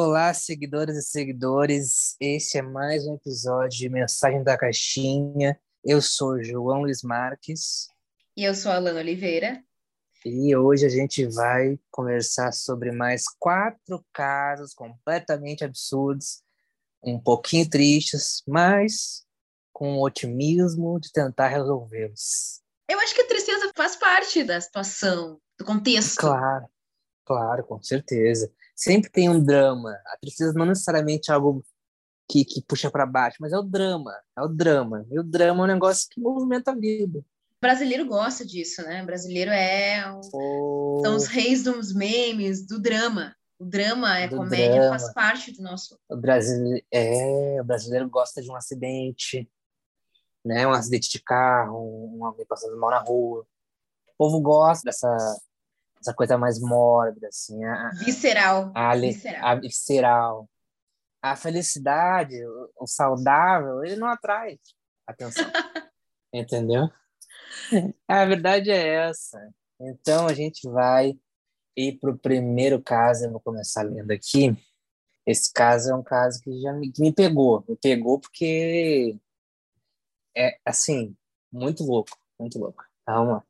[0.00, 2.14] Olá, seguidoras e seguidores.
[2.20, 5.58] Este é mais um episódio de Mensagem da Caixinha.
[5.84, 7.88] Eu sou João Luiz Marques.
[8.36, 9.60] E eu sou Alana Oliveira.
[10.24, 16.44] E hoje a gente vai conversar sobre mais quatro casos completamente absurdos,
[17.02, 19.26] um pouquinho tristes, mas
[19.72, 22.62] com o otimismo de tentar resolvê-los.
[22.88, 26.20] Eu acho que a tristeza faz parte da situação, do contexto.
[26.20, 26.68] Claro,
[27.24, 28.48] claro, com certeza.
[28.78, 29.90] Sempre tem um drama.
[30.06, 31.64] A tristeza não necessariamente é algo
[32.30, 35.04] que, que puxa para baixo, mas é o drama, é o drama.
[35.10, 37.18] E o drama é um negócio que movimenta a vida.
[37.18, 39.02] O brasileiro gosta disso, né?
[39.02, 40.20] O brasileiro é um...
[40.32, 41.00] oh.
[41.02, 43.34] são os reis dos memes, do drama.
[43.58, 44.90] O drama é do comédia, drama.
[44.90, 45.98] faz parte do nosso.
[46.08, 49.50] O brasileiro é, o brasileiro gosta de um acidente,
[50.44, 50.64] né?
[50.68, 53.44] Um acidente de carro, um alguém passando mal na rua.
[54.10, 55.08] O povo gosta dessa
[56.00, 57.64] essa coisa mais mórbida, assim.
[57.64, 58.72] A, visceral.
[58.74, 59.44] A, visceral.
[59.44, 60.50] a visceral.
[61.20, 64.58] A felicidade, o, o saudável, ele não atrai
[65.06, 65.44] atenção.
[66.32, 66.88] Entendeu?
[68.06, 69.38] A verdade é essa.
[69.80, 71.18] Então a gente vai
[71.76, 73.24] ir para o primeiro caso.
[73.24, 74.56] Eu vou começar lendo aqui.
[75.26, 77.64] Esse caso é um caso que já me, que me pegou.
[77.68, 79.16] Me pegou porque
[80.36, 81.16] é assim,
[81.52, 82.84] muito louco, muito louco.
[83.04, 83.47] Tá, vamos lá.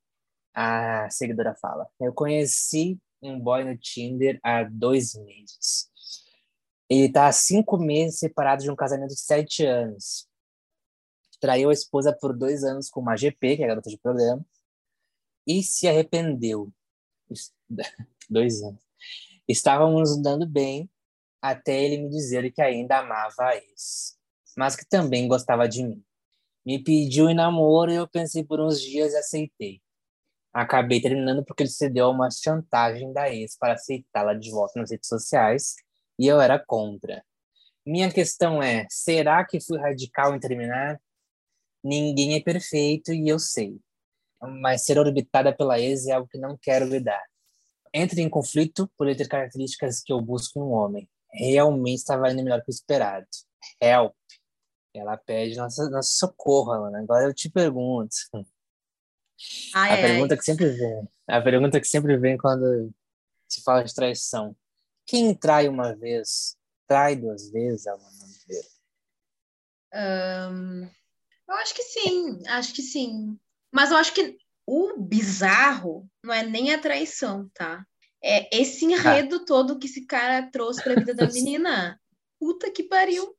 [0.61, 5.91] A seguidora fala: Eu conheci um boy no Tinder há dois meses.
[6.89, 10.29] Ele está há cinco meses separado de um casamento de sete anos
[11.41, 14.45] traiu a esposa por dois anos com uma GP, que é a garota de programa,
[15.47, 16.73] e se arrependeu.
[18.29, 18.83] dois anos.
[19.47, 20.91] Estávamos andando bem
[21.41, 24.19] até ele me dizer que ainda amava a ex,
[24.57, 26.05] mas que também gostava de mim.
[26.67, 29.81] Me pediu em namoro e eu pensei por uns dias e aceitei.
[30.53, 34.91] Acabei terminando porque ele cedeu a uma chantagem da ex para aceitá-la de volta nas
[34.91, 35.75] redes sociais
[36.19, 37.25] e eu era contra.
[37.87, 41.01] Minha questão é: será que fui radical em terminar?
[41.83, 43.79] Ninguém é perfeito e eu sei.
[44.63, 47.23] Mas ser orbitada pela ex é algo que não quero lidar.
[47.93, 51.09] Entre em conflito por ter características que eu busco em um homem.
[51.33, 53.27] Realmente estava indo melhor que o esperado.
[53.81, 54.15] Help.
[54.95, 57.01] Ela pede nosso socorro, Alana.
[57.01, 58.15] Agora eu te pergunto.
[59.75, 60.39] Ai, a ai, pergunta ai.
[60.39, 61.09] que sempre vem.
[61.27, 62.93] A pergunta que sempre vem quando
[63.49, 64.57] se fala de traição.
[65.07, 66.57] Quem trai uma vez,
[66.87, 68.29] trai duas vezes, Alana?
[69.95, 70.83] Um,
[71.49, 73.39] eu acho que sim, acho que sim.
[73.73, 77.85] Mas eu acho que o bizarro não é nem a traição, tá?
[78.23, 79.45] É esse enredo ah.
[79.47, 81.99] todo que esse cara trouxe pra vida da menina.
[82.39, 83.35] Puta que pariu.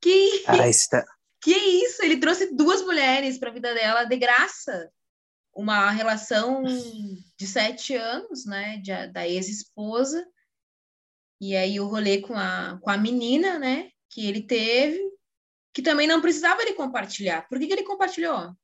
[0.00, 1.04] Que, ah, está...
[1.40, 2.02] que isso?
[2.02, 4.90] Ele trouxe duas mulheres pra vida dela de graça.
[5.56, 8.76] Uma relação de sete anos, né?
[8.76, 10.26] De, da ex-esposa.
[11.40, 13.90] E aí o rolê com a, com a menina, né?
[14.10, 15.16] Que ele teve
[15.76, 17.46] que também não precisava ele compartilhar.
[17.50, 18.56] Por que, que ele compartilhou?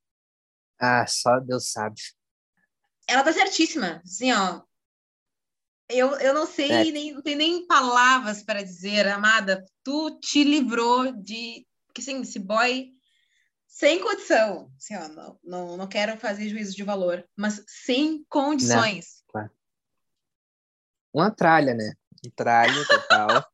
[0.81, 2.01] Ah, só Deus sabe.
[3.07, 4.01] Ela tá certíssima.
[4.03, 4.63] Assim, ó.
[5.91, 6.85] Eu, eu não sei, é.
[6.91, 9.63] nem, não tenho nem palavras para dizer, amada.
[9.85, 11.67] Tu te livrou de.
[11.87, 12.91] Porque, assim, esse boy
[13.73, 14.71] sem condição.
[14.77, 19.23] Assim, ó, não, não, não quero fazer juízo de valor, mas sem condições.
[19.25, 19.51] Não, claro.
[21.13, 21.95] Uma tralha, né?
[22.25, 23.51] Um tralha total.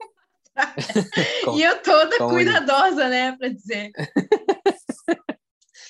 [1.56, 3.93] e eu toda como cuidadosa, né, para dizer.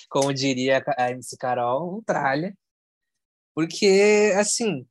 [0.07, 2.55] como diria a MC Carol, um tralha.
[3.55, 4.87] Porque, assim,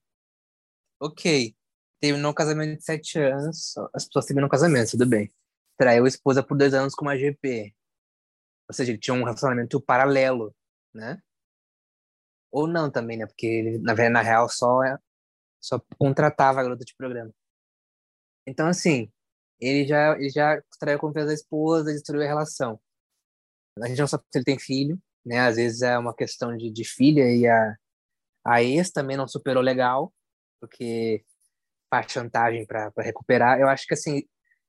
[1.01, 1.57] ok,
[2.01, 5.33] terminou um casamento de sete anos, as pessoas terminam um casamento, tudo bem.
[5.77, 7.73] Traiu a esposa por dois anos com uma GP.
[8.69, 10.55] Ou seja, ele tinha um relacionamento paralelo,
[10.95, 11.21] né?
[12.51, 13.27] Ou não também, né?
[13.27, 14.81] Porque ele, na, na real, só,
[15.61, 17.33] só contratava a garota de programa.
[18.47, 19.11] Então, assim,
[19.61, 22.81] ele já, ele já traiu a confiança da esposa, destruiu a relação.
[23.83, 25.41] A gente não sabe se ele tem filho, né?
[25.41, 27.77] Às vezes é uma questão de, de filha e a,
[28.45, 30.13] a ex também não superou legal,
[30.61, 31.25] porque
[31.91, 33.61] faz chantagem para recuperar.
[33.61, 34.23] Eu acho que, assim,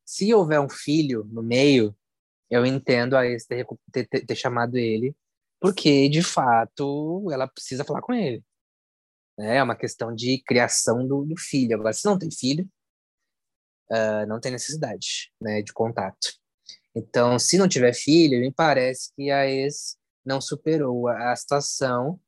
[0.06, 1.96] se houver um filho no meio,
[2.50, 5.16] eu entendo a ex ter, ter, ter chamado ele,
[5.60, 8.44] porque, de fato, ela precisa falar com ele.
[9.38, 9.58] Né?
[9.58, 11.76] É uma questão de criação do, do filho.
[11.76, 12.68] Agora, se não tem filho,
[13.92, 16.34] uh, não tem necessidade né, de contato.
[16.96, 22.20] Então, se não tiver filho, me parece que a ex não superou a, a situação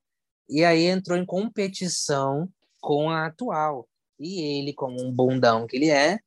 [0.49, 2.51] e aí entrou em competição
[2.81, 3.87] com a atual.
[4.19, 6.19] E ele, como um bundão que ele é,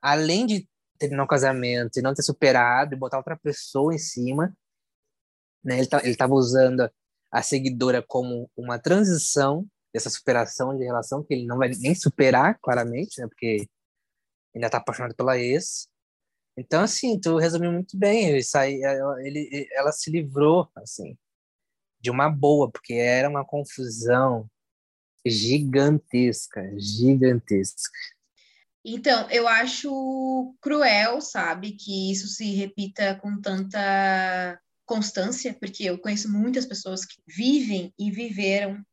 [0.00, 0.68] além de
[0.98, 4.56] terminar o casamento e não ter superado e botar outra pessoa em cima,
[5.62, 6.90] né, ele tá, estava usando
[7.30, 12.58] a seguidora como uma transição dessa superação de relação que ele não vai nem superar,
[12.60, 13.66] claramente, né, porque
[14.54, 15.88] ainda tá apaixonado pela ex.
[16.56, 18.28] Então, assim, tu resumiu muito bem.
[18.28, 18.74] Ele, sai,
[19.24, 21.16] ele, ela se livrou, assim,
[22.00, 24.48] de uma boa, porque era uma confusão
[25.26, 27.90] gigantesca, gigantesca.
[28.84, 36.30] Então, eu acho cruel, sabe, que isso se repita com tanta constância, porque eu conheço
[36.30, 38.84] muitas pessoas que vivem e viveram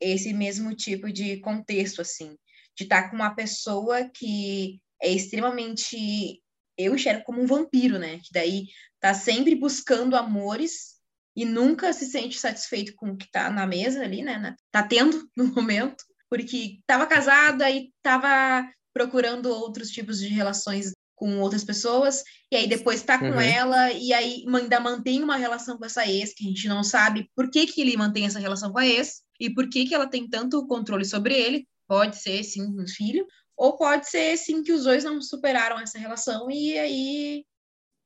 [0.00, 2.36] esse mesmo tipo de contexto, assim,
[2.76, 6.42] de estar com uma pessoa que é extremamente,
[6.76, 8.64] eu enxergo como um vampiro, né, que daí
[8.98, 10.98] tá sempre buscando amores
[11.36, 15.30] e nunca se sente satisfeito com o que tá na mesa ali, né, tá tendo
[15.36, 22.24] no momento, porque tava casada e tava procurando outros tipos de relações com outras pessoas,
[22.50, 23.40] e aí depois tá com uhum.
[23.40, 27.30] ela, e aí ainda mantém uma relação com essa ex, que a gente não sabe
[27.36, 30.06] por que, que ele mantém essa relação com a ex, e por que, que ela
[30.06, 31.68] tem tanto controle sobre ele.
[31.86, 35.98] Pode ser, sim, um filho, ou pode ser, sim, que os dois não superaram essa
[35.98, 37.44] relação, e aí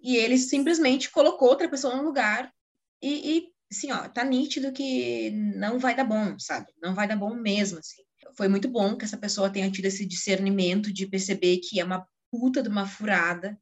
[0.00, 2.52] e ele simplesmente colocou outra pessoa no lugar,
[3.00, 6.66] e, e assim, ó, tá nítido que não vai dar bom, sabe?
[6.82, 8.02] Não vai dar bom mesmo, assim.
[8.36, 12.06] Foi muito bom que essa pessoa tenha tido esse discernimento de perceber que é uma
[12.30, 13.58] puta de uma furada,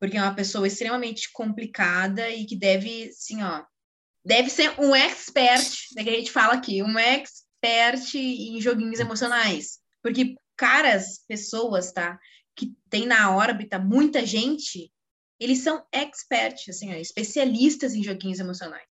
[0.00, 3.64] porque é uma pessoa extremamente complicada e que deve, assim, ó,
[4.24, 9.78] deve ser um expert, né, que a gente fala aqui, um expert em joguinhos emocionais.
[10.02, 12.18] Porque caras, pessoas, tá,
[12.56, 14.92] que tem na órbita muita gente,
[15.38, 18.86] eles são experts, assim, ó, especialistas em joguinhos emocionais.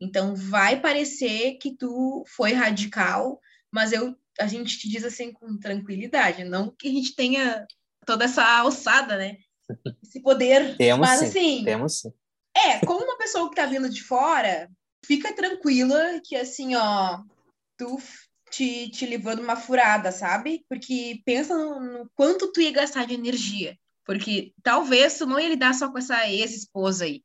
[0.00, 3.40] Então vai parecer que tu foi radical,
[3.74, 7.66] mas eu a gente te diz assim com tranquilidade, não que a gente tenha
[8.06, 9.36] toda essa alçada, né?
[10.02, 10.76] Esse poder.
[10.76, 11.64] temos Mas sim, assim.
[11.64, 12.12] Temos sim.
[12.56, 14.70] É, como uma pessoa que tá vindo de fora,
[15.04, 17.20] fica tranquila que assim, ó,
[17.76, 17.98] tu
[18.50, 20.64] te, te livrou de uma furada, sabe?
[20.68, 23.76] Porque pensa no, no quanto tu ia gastar de energia.
[24.04, 27.22] Porque talvez tu não ia lidar só com essa ex-esposa aí.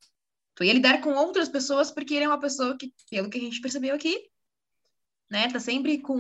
[0.56, 3.42] Tu ia lidar com outras pessoas, porque ele é uma pessoa que, pelo que a
[3.42, 4.30] gente percebeu aqui,
[5.30, 6.20] né, tá sempre com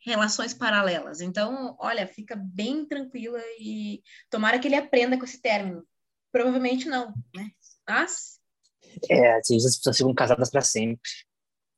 [0.00, 1.20] relações paralelas.
[1.20, 5.86] Então, olha, fica bem tranquila e tomara que ele aprenda com esse término.
[6.32, 7.50] Provavelmente não, né?
[7.88, 8.38] Mas.
[9.10, 11.10] É, às vezes as pessoas ficam casadas para sempre.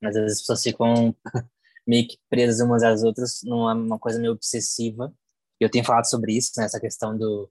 [0.02, 1.14] Às vezes as pessoas ficam
[1.86, 5.14] meio que presas umas às outras numa coisa meio obsessiva.
[5.58, 6.64] Eu tenho falado sobre isso, né?
[6.64, 7.50] Essa questão do,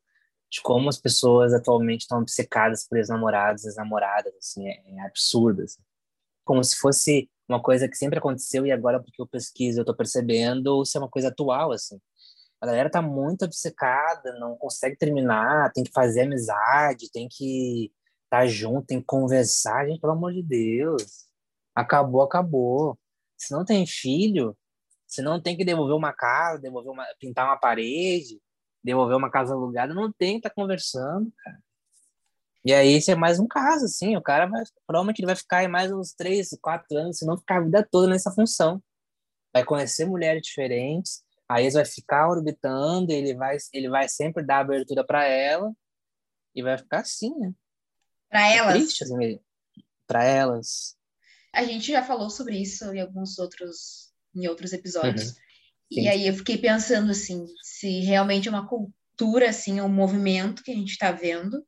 [0.50, 5.02] de como as pessoas atualmente estão obcecadas por ex-namorados, ex-namoradas, assim, é, é.
[5.02, 5.82] Assim.
[6.44, 9.96] Como se fosse uma coisa que sempre aconteceu e agora porque eu pesquiso eu tô
[9.96, 12.00] percebendo ou se é uma coisa atual assim.
[12.62, 17.92] A galera tá muito obcecada não consegue terminar tem que fazer amizade tem que
[18.26, 19.88] estar tá junto tem que conversar.
[19.88, 21.28] Gente pelo amor de Deus.
[21.76, 22.98] Acabou acabou.
[23.38, 24.56] Se não tem filho
[25.08, 28.40] se não tem que devolver uma casa devolver uma pintar uma parede
[28.84, 31.58] devolver uma casa alugada não tem que estar tá conversando cara
[32.66, 35.58] e aí, esse é mais um caso, assim, o cara vai, provavelmente ele vai ficar
[35.60, 38.82] aí mais uns três, quatro anos, se não ficar a vida toda nessa função.
[39.54, 44.60] Vai conhecer mulheres diferentes, aí ele vai ficar orbitando, ele vai, ele vai sempre dar
[44.60, 45.74] abertura para ela,
[46.56, 47.54] e vai ficar assim, né?
[48.30, 48.76] Para é elas.
[48.76, 49.40] É triste, assim,
[50.06, 50.96] para elas.
[51.54, 55.30] A gente já falou sobre isso em alguns outros, em outros episódios.
[55.30, 55.36] Uhum.
[55.92, 60.72] E aí eu fiquei pensando, assim, se realmente é uma cultura, assim, um movimento que
[60.72, 61.66] a gente está vendo,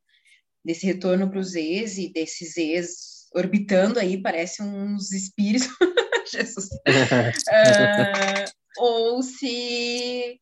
[0.63, 5.68] desse retorno para os ex e desses ex orbitando aí, parece uns espíritos,
[6.32, 6.68] Jesus.
[6.68, 10.39] uh, ou se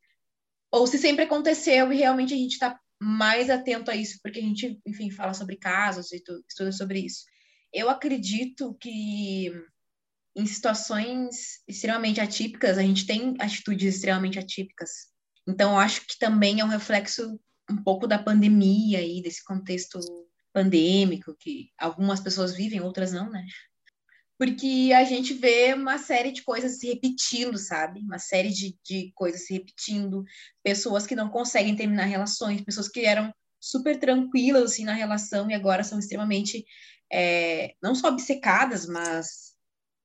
[0.71, 4.41] ou se sempre aconteceu e realmente a gente está mais atento a isso, porque a
[4.41, 7.23] gente, enfim, fala sobre casos e tu, estuda sobre isso.
[7.73, 9.51] Eu acredito que
[10.35, 14.89] em situações extremamente atípicas, a gente tem atitudes extremamente atípicas.
[15.47, 19.99] Então, eu acho que também é um reflexo um pouco da pandemia e desse contexto
[20.53, 23.45] pandêmico que algumas pessoas vivem, outras não, né?
[24.37, 27.99] Porque a gente vê uma série de coisas se repetindo, sabe?
[27.99, 30.23] Uma série de, de coisas se repetindo,
[30.63, 35.53] pessoas que não conseguem terminar relações, pessoas que eram super tranquilas assim na relação e
[35.53, 36.65] agora são extremamente
[37.11, 39.55] é, não só obcecadas, mas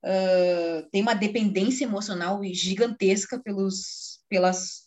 [0.04, 4.83] uh, tem uma dependência emocional gigantesca pelos, pelas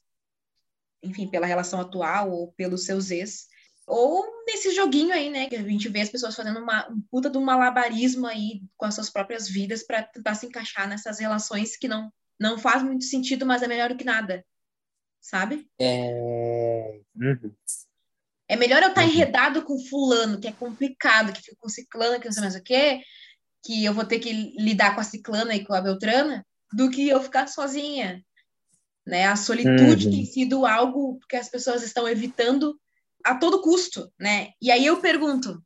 [1.04, 3.48] enfim, pela relação atual ou pelos seus ex.
[3.86, 7.30] Ou nesse joguinho aí, né, que a gente vê as pessoas fazendo uma, um puta
[7.30, 11.77] de um malabarismo aí com as suas próprias vidas para tentar se encaixar nessas relações
[11.77, 14.46] que não, não faz muito sentido, mas é melhor do que nada.
[15.22, 15.70] Sabe?
[15.80, 16.12] É.
[17.16, 17.54] Uhum.
[18.50, 19.13] É melhor eu estar tá uhum.
[19.13, 22.63] enredado com fulano, que é complicado, que fica com ciclano, que não sei mais o
[22.63, 23.01] quê,
[23.63, 27.08] que eu vou ter que lidar com a ciclana e com a beltrana, do que
[27.08, 28.24] eu ficar sozinha,
[29.07, 29.25] né?
[29.25, 30.11] A solitude Uhum.
[30.11, 32.77] tem sido algo que as pessoas estão evitando
[33.23, 34.49] a todo custo, né?
[34.61, 35.63] E aí eu pergunto,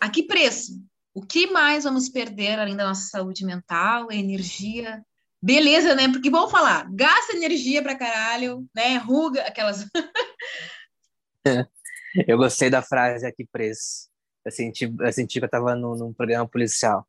[0.00, 0.72] a que preço?
[1.14, 5.04] O que mais vamos perder além da nossa saúde mental, energia?
[5.40, 6.08] Beleza, né?
[6.08, 8.96] Porque vamos falar, gasta energia pra caralho, né?
[8.96, 9.86] Ruga, aquelas.
[12.26, 14.08] Eu gostei da frase a que preço.
[14.42, 17.06] Eu senti, eu senti que eu tava no, num programa policial.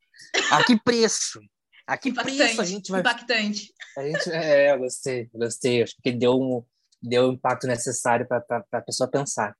[0.50, 1.40] A que preço?
[1.88, 3.74] A que preço a impactante, gente vai impactante.
[3.96, 5.82] A gente, é, eu gostei, gostei.
[5.82, 6.62] Acho que deu um,
[7.02, 9.56] deu o impacto necessário para a pessoa pensar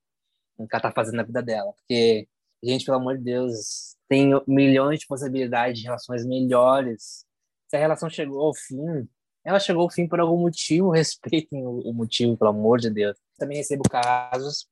[0.58, 1.72] no que ela tá fazendo na vida dela.
[1.72, 2.28] Porque,
[2.62, 7.24] gente, pelo amor de Deus, tem milhões de possibilidades de relações melhores.
[7.66, 9.08] Se a relação chegou ao fim,
[9.42, 13.16] ela chegou ao fim por algum motivo, respeitem o, o motivo, pelo amor de Deus.
[13.38, 14.68] Também recebo casos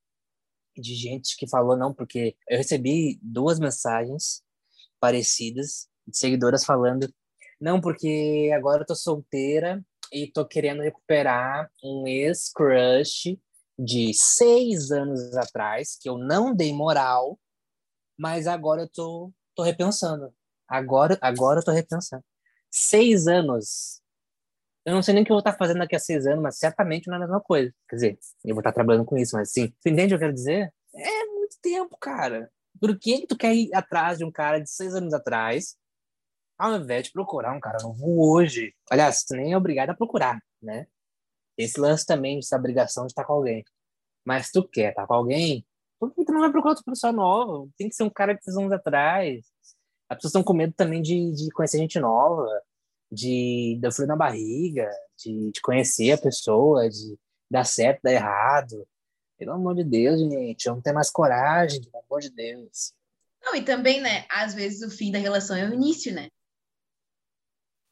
[0.77, 4.43] de gente que falou não, porque eu recebi duas mensagens
[5.01, 7.11] parecidas de seguidoras falando
[7.61, 13.39] não, porque agora eu tô solteira e tô querendo recuperar um ex-crush
[13.79, 17.39] de seis anos atrás, que eu não dei moral,
[18.19, 20.33] mas agora eu tô, tô repensando.
[20.69, 22.25] Agora, agora eu tô repensando.
[22.71, 24.01] Seis anos.
[24.85, 26.59] Eu não sei nem o que eu vou estar fazendo daqui a seis anos, mas
[26.59, 27.73] certamente não é a mesma coisa.
[27.89, 29.73] Quer dizer, eu vou estar trabalhando com isso, mas sim.
[29.81, 30.73] Você entende o que eu quero dizer?
[30.95, 32.51] É muito tempo, cara.
[32.81, 35.77] Por que, que tu quer ir atrás de um cara de seis anos atrás,
[36.59, 38.75] ao invés de procurar um cara novo hoje?
[38.91, 40.87] Aliás, tu nem é obrigado a procurar, né?
[41.57, 43.65] Esse lance também, essa obrigação de estar com alguém.
[44.25, 45.65] Mas tu quer estar com alguém,
[45.99, 47.69] tu não vai procurar outra pessoa nova?
[47.77, 49.47] Tem que ser um cara de seis anos atrás.
[50.09, 52.47] As pessoas estão com medo também de, de conhecer gente nova,
[53.11, 57.19] de dar frio na barriga, de, de conhecer a pessoa, de
[57.51, 58.87] dar certo, dar errado.
[59.39, 62.93] Pelo amor de Deus, gente, vamos ter mais coragem, pelo amor de Deus.
[63.43, 66.29] Não, e também, né, às vezes o fim da relação é o início, né?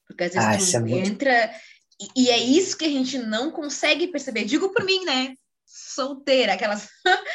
[0.07, 1.55] Porque às vezes Ah, tu é muito- entra.
[2.17, 4.45] E, e é isso que a gente não consegue perceber.
[4.45, 5.35] Digo por mim, né?
[5.65, 6.89] Solteira, aquelas.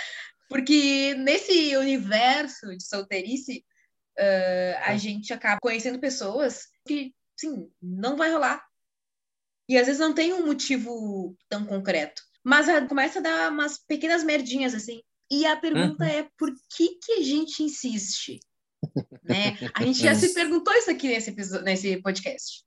[0.50, 3.64] Porque nesse universo de solteirice,
[4.18, 8.64] ah, a gente acaba conhecendo pessoas que, sim, não vai rolar.
[9.68, 12.22] E às vezes não tem um motivo tão concreto.
[12.44, 15.02] Mas ah, começa a dar umas pequenas merdinhas, assim.
[15.32, 16.10] E a pergunta Uhum.
[16.10, 18.40] é por que, que a gente insiste?
[19.24, 19.58] Né?
[19.76, 22.64] A gente já se perguntou isso aqui nesse, episo- nesse podcast.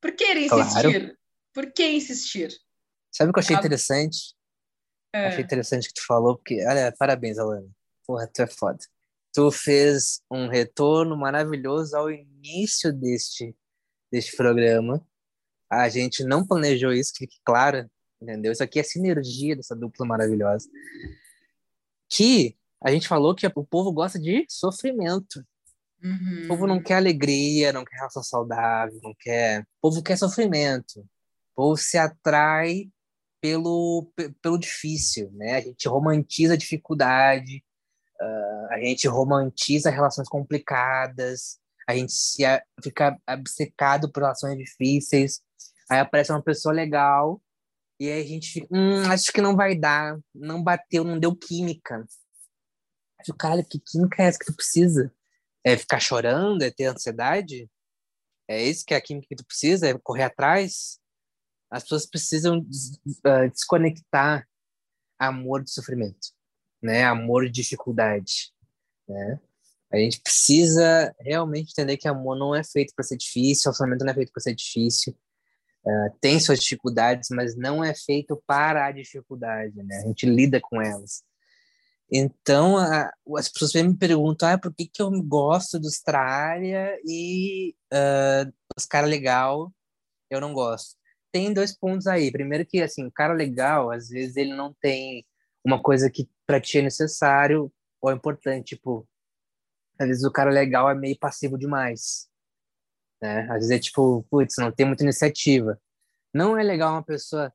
[0.00, 1.18] Por que insistir?
[1.52, 2.56] Por que insistir?
[3.10, 3.58] Sabe o que eu achei Ah.
[3.58, 4.34] interessante?
[5.14, 5.26] É.
[5.28, 7.68] Achei interessante que tu falou, porque, olha, parabéns, Alana.
[8.06, 8.78] Porra, tu é foda.
[9.34, 13.54] Tu fez um retorno maravilhoso ao início deste,
[14.12, 15.06] deste programa.
[15.70, 18.52] A gente não planejou isso, que fique claro, entendeu?
[18.52, 20.68] Isso aqui é sinergia dessa dupla maravilhosa.
[22.08, 25.44] Que a gente falou que o povo gosta de sofrimento.
[26.02, 26.44] Uhum.
[26.44, 29.62] O povo não quer alegria, não quer relação saudável, não quer.
[29.62, 31.00] O povo quer sofrimento.
[31.00, 32.88] O povo se atrai
[33.40, 35.56] pelo, pe- pelo difícil, né?
[35.56, 37.64] A gente romantiza a dificuldade,
[38.20, 41.58] ah, a gente romantiza relações complicadas,
[41.88, 45.40] a gente se a- fica obcecado por relações difíceis.
[45.90, 47.40] Aí aparece uma pessoa legal
[47.98, 51.34] e aí a gente fica, hum, acho que não vai dar, não bateu, não deu
[51.34, 52.04] química.
[53.26, 55.12] Eu, caralho, que química é essa que tu precisa?
[55.64, 56.62] É ficar chorando?
[56.62, 57.68] É ter ansiedade?
[58.46, 59.88] É isso que é a química que tu precisa?
[59.88, 60.98] É correr atrás?
[61.70, 64.48] As pessoas precisam des- ah, desconectar
[65.18, 66.28] amor de sofrimento,
[66.82, 67.04] né?
[67.04, 68.52] Amor de dificuldade,
[69.06, 69.38] né?
[69.92, 74.12] A gente precisa realmente entender que amor não é feito para ser difícil, relacionamento não
[74.12, 75.16] é feito para ser difícil.
[75.86, 79.98] Ah, tem suas dificuldades, mas não é feito para a dificuldade, né?
[80.04, 81.22] A gente lida com elas.
[82.10, 87.74] Então, a- as pessoas me perguntam, ah, por que, que eu gosto dos Tralha e
[87.92, 89.72] ah, os cara legal
[90.30, 90.96] eu não gosto.
[91.32, 92.32] Tem dois pontos aí.
[92.32, 95.26] Primeiro que, assim, o cara legal, às vezes ele não tem
[95.64, 99.08] uma coisa que pra ti é necessário ou é importante, tipo,
[100.00, 102.28] às vezes o cara legal é meio passivo demais,
[103.22, 103.42] né?
[103.50, 105.80] Às vezes é tipo, putz, não tem muita iniciativa.
[106.34, 107.52] Não é legal uma pessoa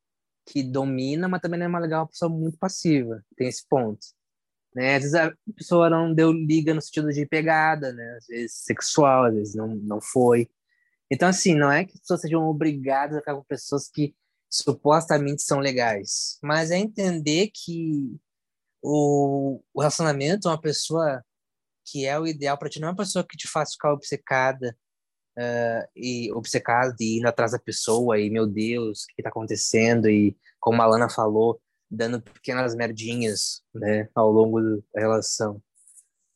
[0.47, 3.23] que domina, mas também não é legal uma pessoa muito passiva.
[3.37, 4.05] Tem esse ponto
[4.75, 4.95] né?
[4.95, 8.17] Às vezes a pessoa não deu liga no sentido de pegada, né?
[8.17, 10.49] Às vezes sexual, às vezes não, não foi.
[11.11, 14.15] Então, assim, não é que as pessoas sejam obrigadas a ficar com pessoas que
[14.49, 18.15] supostamente são legais, mas é entender que
[18.81, 21.23] o, o relacionamento uma pessoa
[21.85, 24.75] que é o ideal para ti, não é uma pessoa que te faz ficar obcecada
[25.37, 30.09] ah, e obcecado e indo atrás da pessoa e, meu Deus, o que está acontecendo?
[30.09, 31.59] E, como a Lana falou,
[31.93, 34.59] dando pequenas merdinhas, né, ao longo
[34.93, 35.61] da relação.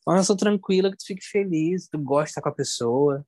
[0.06, 3.26] Uma relação tranquila, que tu fique feliz, tu gosta com a pessoa.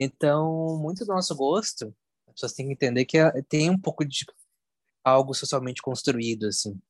[0.00, 1.94] Então, muito do nosso gosto,
[2.26, 4.24] as pessoas têm que entender que é- tem um pouco de
[5.04, 6.80] algo socialmente construído, assim.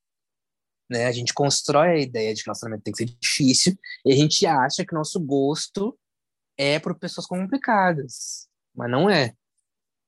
[0.90, 1.06] Né?
[1.06, 4.44] A gente constrói a ideia de que relacionamento tem que ser difícil e a gente
[4.46, 5.98] acha que nosso gosto
[6.56, 9.34] é por pessoas complicadas, mas não é.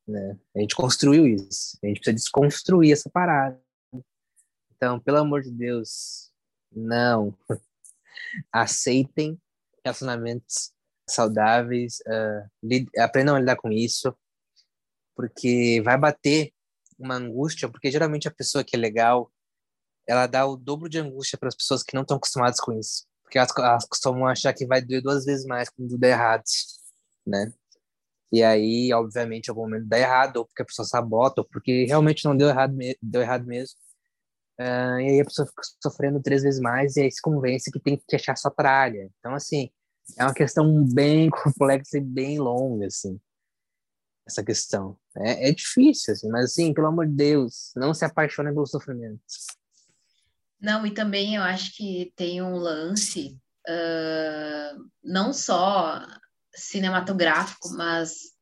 [0.07, 0.39] Né?
[0.55, 1.79] A gente construiu isso.
[1.83, 3.61] A gente precisa desconstruir essa parada.
[4.81, 6.33] Então, pelo amor de Deus,
[6.73, 7.37] não.
[8.51, 9.39] Aceitem
[9.85, 10.73] relacionamentos
[11.07, 14.17] saudáveis, uh, aprendam a lidar com isso,
[15.15, 16.51] porque vai bater
[16.99, 19.31] uma angústia, porque geralmente a pessoa que é legal,
[20.07, 23.07] ela dá o dobro de angústia para as pessoas que não estão acostumadas com isso,
[23.23, 26.45] porque elas, elas costumam achar que vai doer duas vezes mais quando der errado,
[27.27, 27.53] né?
[28.33, 31.85] E aí, obviamente, em algum momento dá errado, ou porque a pessoa sabota, ou porque
[31.85, 33.77] realmente não deu errado, deu errado mesmo.
[34.61, 37.81] Uh, e aí a pessoa fica sofrendo três vezes mais e aí se convence que
[37.81, 39.11] tem que achar sua tralha.
[39.19, 39.71] Então, assim,
[40.19, 43.19] é uma questão bem complexa e bem longa, assim,
[44.27, 44.99] essa questão.
[45.17, 49.23] É, é difícil, assim, mas, assim, pelo amor de Deus, não se apaixone pelo sofrimento.
[50.61, 56.07] Não, e também eu acho que tem um lance, uh, não só
[56.55, 58.35] cinematográfico, mas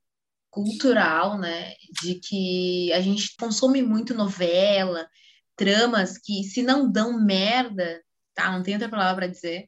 [0.51, 5.09] cultural, né, de que a gente consome muito novela,
[5.59, 8.03] tramas que se não dão merda,
[8.35, 8.51] tá?
[8.53, 9.67] Não tem outra palavra para dizer.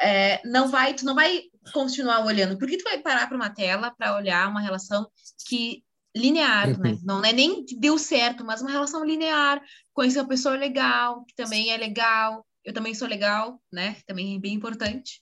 [0.00, 2.56] É, não vai, tu não vai continuar olhando.
[2.56, 5.06] Por que tu vai parar para uma tela para olhar uma relação
[5.46, 5.84] que
[6.16, 6.74] linear, né?
[6.74, 6.94] uhum.
[6.94, 6.98] né?
[7.02, 9.60] Não é nem que deu certo, mas uma relação linear.
[9.92, 12.46] Conhecer uma pessoa legal, que também é legal.
[12.64, 13.96] Eu também sou legal, né?
[14.06, 15.20] Também é bem importante.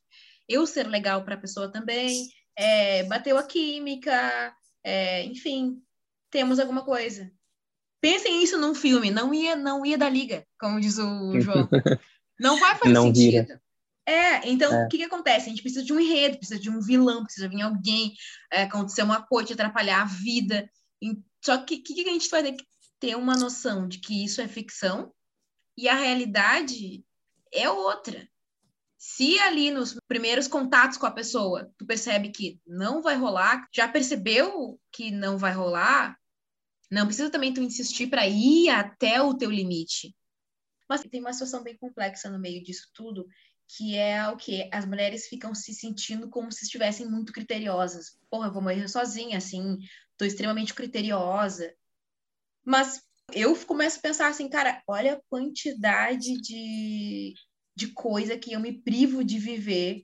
[0.48, 2.28] Eu ser legal para a pessoa também.
[2.56, 4.54] É, bateu a química,
[4.84, 5.82] é, enfim,
[6.30, 7.30] temos alguma coisa.
[8.02, 11.68] Pensem isso num filme, não ia, não ia dar liga, como diz o João.
[12.40, 13.46] Não vai fazer não sentido.
[13.46, 13.62] Vira.
[14.04, 14.84] É, então é.
[14.84, 15.46] o que, que acontece?
[15.46, 18.14] A gente precisa de um enredo, precisa de um vilão, precisa vir alguém,
[18.50, 20.68] é, acontecer uma coisa, atrapalhar a vida.
[21.40, 22.64] Só que o que, que a gente vai ter que
[22.98, 25.12] ter uma noção de que isso é ficção
[25.76, 27.04] e a realidade
[27.52, 28.28] é outra.
[28.98, 33.86] Se ali nos primeiros contatos com a pessoa, tu percebe que não vai rolar, já
[33.86, 36.16] percebeu que não vai rolar,
[36.92, 40.14] não precisa também tu insistir para ir até o teu limite.
[40.86, 43.26] Mas tem uma situação bem complexa no meio disso tudo,
[43.66, 48.18] que é o que as mulheres ficam se sentindo como se estivessem muito criteriosas.
[48.28, 49.78] Porra, eu vou morrer sozinha, assim,
[50.18, 51.74] tô extremamente criteriosa.
[52.62, 53.00] Mas
[53.32, 57.32] eu começo a pensar assim, cara, olha a quantidade de,
[57.74, 60.02] de coisa que eu me privo de viver,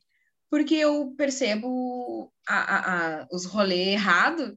[0.48, 4.56] porque eu percebo a, a, a, os rolês errados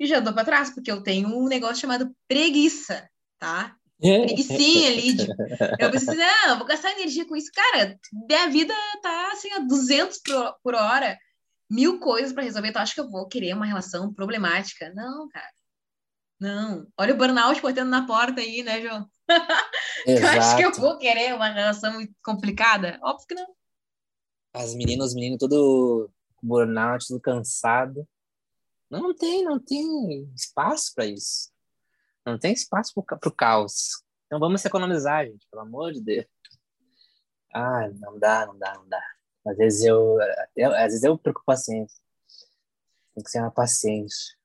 [0.00, 3.06] e já dou para trás, porque eu tenho um negócio chamado preguiça,
[3.38, 3.76] tá?
[4.00, 5.12] Preguiçinha ali.
[5.12, 5.26] De...
[5.78, 7.50] Eu pensei, não, vou gastar energia com isso.
[7.54, 11.18] Cara, minha vida tá assim a 200 por, por hora,
[11.68, 12.72] mil coisas para resolver.
[12.72, 14.90] Tu acha que eu vou querer uma relação problemática?
[14.94, 15.50] Não, cara.
[16.40, 16.86] Não.
[16.96, 19.06] Olha o burnout batendo na porta aí, né, João?
[19.28, 22.98] tu acha que eu vou querer uma relação muito complicada?
[23.02, 23.46] Óbvio que não.
[24.54, 26.10] As meninas, os meninos, todo
[26.42, 28.08] burnout, tudo cansado.
[28.90, 31.50] Não tem, não tem espaço para isso.
[32.26, 34.02] Não tem espaço para o caos.
[34.26, 36.26] Então vamos economizar, gente, pelo amor de Deus.
[37.54, 39.02] Ah, não dá, não dá, não dá.
[39.46, 40.18] Às vezes eu,
[40.56, 42.00] eu às vezes eu perco paciência.
[43.14, 44.36] Tem que ser uma paciência.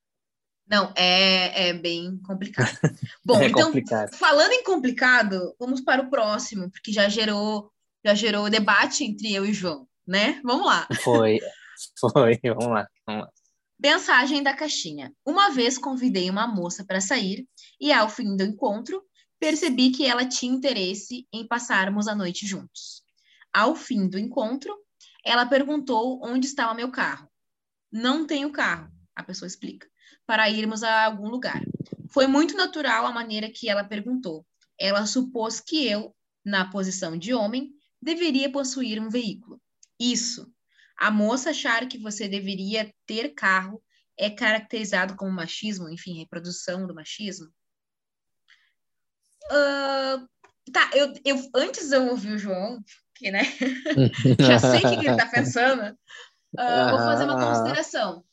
[0.67, 2.77] Não, é, é bem complicado.
[3.23, 4.15] Bom, é então, complicado.
[4.15, 7.71] falando em complicado, vamos para o próximo, porque já gerou,
[8.03, 10.41] já gerou debate entre eu e João, né?
[10.43, 10.87] Vamos lá.
[11.03, 11.39] Foi,
[11.99, 13.31] foi, vamos lá, vamos lá.
[13.77, 15.13] Mensagem da caixinha.
[15.25, 17.47] Uma vez convidei uma moça para sair
[17.79, 19.03] e, ao fim do encontro,
[19.39, 23.03] percebi que ela tinha interesse em passarmos a noite juntos.
[23.53, 24.73] Ao fim do encontro,
[25.23, 27.29] ela perguntou onde estava meu carro.
[27.91, 29.87] Não tenho carro, a pessoa explica,
[30.25, 31.61] para irmos a algum lugar.
[32.09, 34.45] Foi muito natural a maneira que ela perguntou.
[34.79, 39.61] Ela supôs que eu, na posição de homem, deveria possuir um veículo.
[39.99, 40.49] Isso,
[40.97, 43.83] a moça achar que você deveria ter carro
[44.17, 47.47] é caracterizado como machismo, enfim, reprodução do machismo?
[49.45, 50.27] Uh,
[50.71, 52.81] tá, eu, eu antes eu ouvi o João,
[53.13, 53.43] que né,
[54.39, 58.25] já sei o que ele tá pensando, uh, vou fazer uma consideração.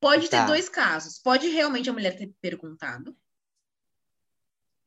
[0.00, 0.46] Pode ter tá.
[0.46, 1.20] dois casos.
[1.20, 3.16] Pode realmente a mulher ter perguntado,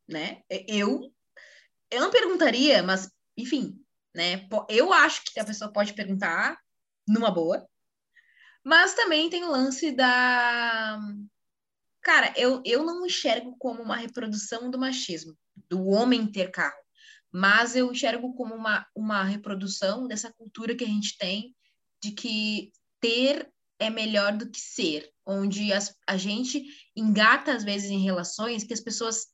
[0.09, 0.41] né?
[0.67, 1.09] Eu,
[1.89, 3.81] eu não perguntaria, mas enfim,
[4.13, 4.45] né?
[4.67, 6.59] Eu acho que a pessoa pode perguntar
[7.07, 7.67] numa boa.
[8.63, 10.99] Mas também tem o lance da.
[12.01, 15.37] Cara, eu, eu não enxergo como uma reprodução do machismo,
[15.69, 16.77] do homem ter carro,
[17.31, 21.55] mas eu enxergo como uma, uma reprodução dessa cultura que a gente tem
[22.01, 26.63] de que ter é melhor do que ser, onde as, a gente
[26.95, 29.27] engata às vezes em relações que as pessoas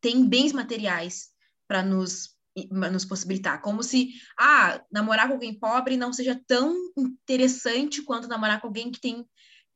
[0.00, 1.30] tem bens materiais
[1.68, 2.31] para nos
[2.70, 8.60] nos possibilitar, como se ah, namorar com alguém pobre não seja tão interessante quanto namorar
[8.60, 9.26] com alguém que tem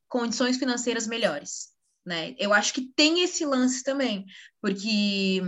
[0.07, 1.69] condições financeiras melhores,
[2.05, 2.35] né?
[2.37, 4.25] Eu acho que tem esse lance também,
[4.61, 5.41] porque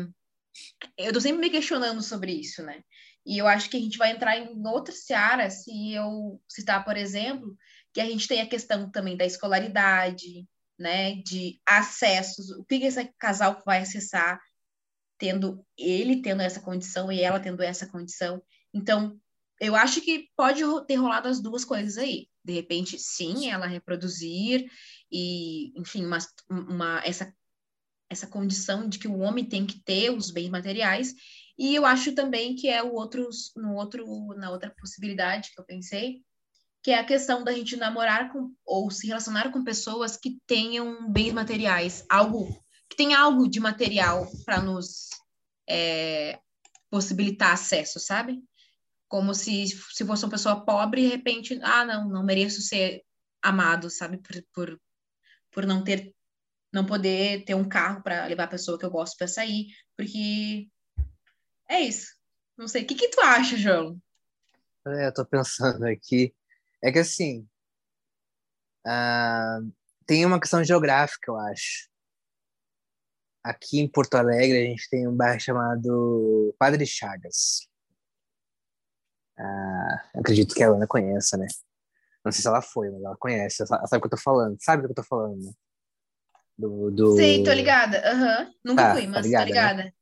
[0.97, 2.83] eu tô sempre me questionando sobre isso, né?
[3.25, 6.97] E eu acho que a gente vai entrar em outra seara se eu citar, por
[6.97, 7.55] exemplo,
[7.93, 11.15] que a gente tem a questão também da escolaridade, né?
[11.15, 14.39] De acessos, o que esse casal vai acessar,
[15.19, 18.41] tendo ele tendo essa condição e ela tendo essa condição.
[18.73, 19.19] Então,
[19.59, 22.27] eu acho que pode ter rolado as duas coisas aí.
[22.43, 24.71] De repente, sim, ela reproduzir
[25.11, 26.17] e, enfim, uma,
[26.49, 27.31] uma, essa,
[28.09, 31.13] essa condição de que o homem tem que ter os bens materiais.
[31.57, 35.65] E eu acho também que é o outro, no outro, na outra possibilidade que eu
[35.65, 36.23] pensei,
[36.81, 41.11] que é a questão da gente namorar com ou se relacionar com pessoas que tenham
[41.11, 42.57] bens materiais, algo
[42.89, 45.09] que tem algo de material para nos
[45.69, 46.39] é,
[46.89, 48.41] possibilitar acesso, sabe?
[49.07, 53.03] Como se, se fosse uma pessoa pobre, de repente, ah, não, não mereço ser
[53.41, 54.17] amado, sabe?
[54.17, 54.81] Por, por,
[55.51, 56.13] por não ter,
[56.73, 60.67] não poder ter um carro para levar a pessoa que eu gosto para sair, porque
[61.69, 62.07] é isso.
[62.57, 62.83] Não sei.
[62.83, 63.97] O que, que tu acha, João?
[64.87, 66.33] É, eu tô pensando aqui.
[66.83, 67.47] É que assim.
[68.85, 69.71] Uh,
[70.05, 71.88] tem uma questão geográfica, eu acho.
[73.43, 77.67] Aqui em Porto Alegre, a gente tem um bairro chamado Padre Chagas.
[79.37, 81.47] Ah, acredito que a Ana conheça, né?
[82.23, 83.63] Não sei se ela foi, mas ela conhece.
[83.63, 84.57] Ela sabe o que eu tô falando.
[84.59, 85.51] Sabe o que eu tô falando, né?
[86.57, 87.15] Do, do...
[87.15, 88.03] Sei, tô ligada.
[88.13, 88.53] Uhum.
[88.65, 89.83] Nunca tá, fui, mas tá ligada, tô ligada.
[89.85, 89.93] Né?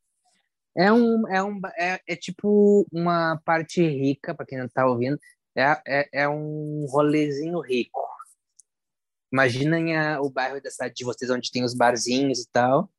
[0.76, 5.20] É um, é um, é, é tipo uma parte rica, para quem não tá ouvindo,
[5.56, 8.00] é, é, é um rolezinho rico.
[9.32, 12.92] Imaginem a, o bairro da cidade de vocês, onde tem os barzinhos e tal.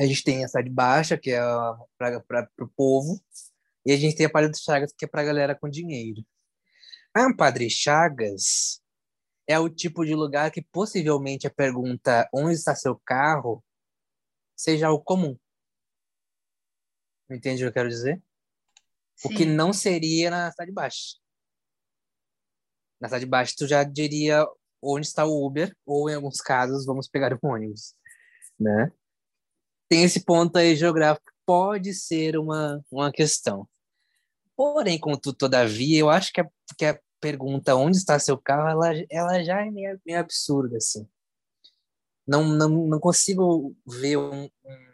[0.00, 1.40] A gente tem a cidade baixa, que é
[1.98, 3.20] para o povo,
[3.84, 6.24] e a gente tem a Padre Chagas, que é para a galera com dinheiro.
[7.14, 8.80] A Padre Chagas
[9.46, 13.64] é o tipo de lugar que possivelmente a pergunta onde está seu carro
[14.54, 15.36] seja o comum.
[17.30, 18.22] Entende o que eu quero dizer?
[19.16, 19.28] Sim.
[19.28, 21.16] O que não seria na cidade baixa.
[23.00, 24.46] Na cidade baixa, tu já diria
[24.80, 27.94] onde está o Uber, ou em alguns casos, vamos pegar o ônibus,
[28.58, 28.92] né?
[29.88, 33.66] Tem esse ponto aí geográfico, pode ser uma, uma questão.
[34.54, 38.92] Porém, contudo, todavia, eu acho que a, que a pergunta onde está seu carro, ela,
[39.10, 41.08] ela já é meio, meio absurda, assim.
[42.26, 44.88] Não, não, não consigo ver um, um,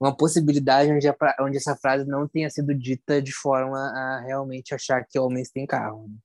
[0.00, 4.74] uma possibilidade onde, a, onde essa frase não tenha sido dita de forma a realmente
[4.74, 6.08] achar que homens têm carro.
[6.08, 6.16] Né?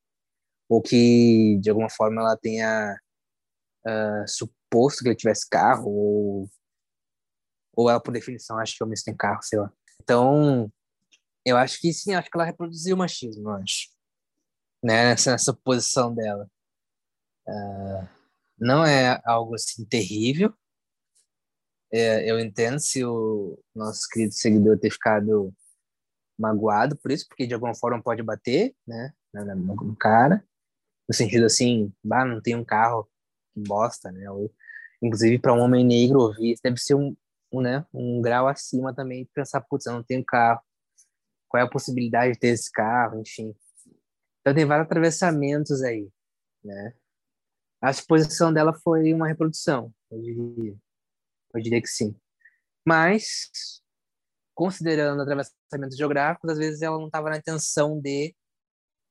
[0.70, 2.98] Ou que, de alguma forma, ela tenha
[3.86, 6.50] uh, suposto que ele tivesse carro, ou,
[7.76, 9.72] ou ela, por definição, acha que homens têm carro, sei lá.
[10.02, 10.72] Então,
[11.46, 13.90] eu acho que sim, acho que ela reproduziu o machismo, eu acho.
[14.84, 15.10] Né?
[15.10, 16.50] Nessa, nessa posição dela.
[17.48, 18.08] Uh,
[18.58, 20.54] não é algo assim terrível.
[21.92, 25.54] É, eu entendo se o nosso querido seguidor ter ficado
[26.38, 30.44] magoado por isso, porque de alguma forma pode bater, né, no cara,
[31.08, 33.08] no sentido assim, bah, não tem um carro,
[33.54, 34.52] que bosta, né, ou,
[35.02, 37.16] inclusive para um homem negro ouvir, deve ser um,
[37.62, 40.62] né, um grau acima também de pensar, putz, eu não tenho carro,
[41.48, 43.56] qual é a possibilidade de ter esse carro, enfim.
[44.42, 46.10] Então tem vários atravessamentos aí,
[46.64, 46.94] né?
[47.82, 50.76] A exposição dela foi uma reprodução, eu diria.
[51.54, 52.16] Eu diria que sim.
[52.86, 53.50] Mas,
[54.56, 58.36] considerando atravessamentos geográficos, às vezes ela não estava na intenção de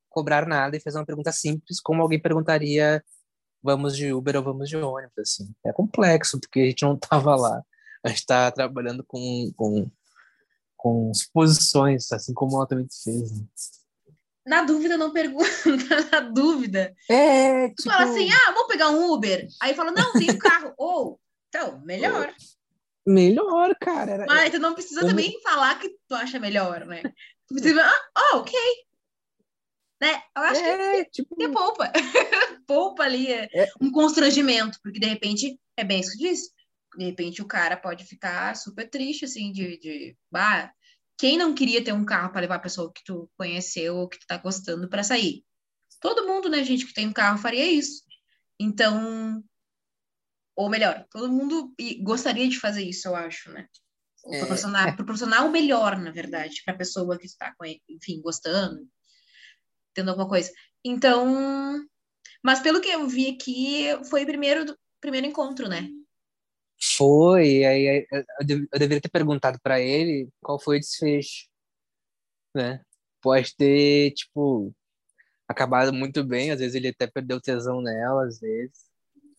[0.09, 3.03] cobrar nada e fez uma pergunta simples, como alguém perguntaria
[3.63, 5.55] vamos de Uber ou vamos de ônibus, assim.
[5.65, 7.63] É complexo, porque a gente não estava lá.
[8.03, 9.89] A gente está trabalhando com, com
[10.83, 13.31] com suposições, assim como ela também fez.
[13.31, 13.47] Né?
[14.45, 15.47] Na dúvida, não pergunta,
[16.11, 16.93] na dúvida.
[17.09, 17.83] É, tipo...
[17.83, 19.47] Tu fala assim, ah, vamos pegar um Uber.
[19.61, 20.73] Aí fala, não, tem um carro.
[20.77, 22.35] Ou, oh, então, melhor.
[23.07, 24.11] Melhor, cara.
[24.11, 24.25] Era...
[24.25, 27.01] Mas tu não precisa também falar que tu acha melhor, né?
[27.47, 28.59] Tu precisa, ah, oh, ok.
[30.01, 30.21] Né?
[30.35, 31.33] Eu acho é, que, tipo...
[31.37, 31.93] que poupa.
[32.67, 36.51] poupa ali é, é um constrangimento, porque de repente é bem isso que diz
[36.97, 40.71] de repente o cara pode ficar super triste, assim, de, de bah,
[41.17, 44.19] quem não queria ter um carro para levar a pessoa que tu conheceu ou que
[44.19, 45.43] tu tá gostando para sair?
[45.99, 48.03] Todo mundo, né, gente, que tem um carro faria isso.
[48.59, 49.43] Então,
[50.55, 53.67] ou melhor, todo mundo gostaria de fazer isso, eu acho, né?
[54.25, 57.53] É, proporcionar, proporcionar o melhor, na verdade, para a pessoa que está,
[57.89, 58.87] enfim, gostando,
[59.93, 60.51] tendo alguma coisa.
[60.83, 61.85] Então,
[62.43, 65.89] mas pelo que eu vi aqui, foi o primeiro, primeiro encontro, né?
[66.85, 71.47] Foi, aí eu deveria ter perguntado para ele qual foi o desfecho,
[72.53, 72.83] né?
[73.21, 74.75] Pode ter, tipo,
[75.47, 78.77] acabado muito bem, às vezes ele até perdeu tesão nela, às vezes.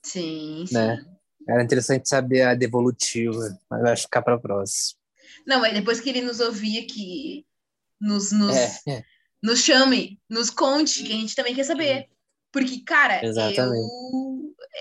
[0.02, 0.96] Sim, né?
[0.96, 1.14] sim.
[1.46, 4.98] Era interessante saber a devolutiva, mas vai ficar para próxima.
[5.46, 7.46] Não, mas depois que ele nos ouvir aqui,
[8.00, 9.04] nos, nos, é.
[9.42, 12.08] nos chame, nos conte, que a gente também quer saber.
[12.50, 13.86] Porque, cara, Exatamente.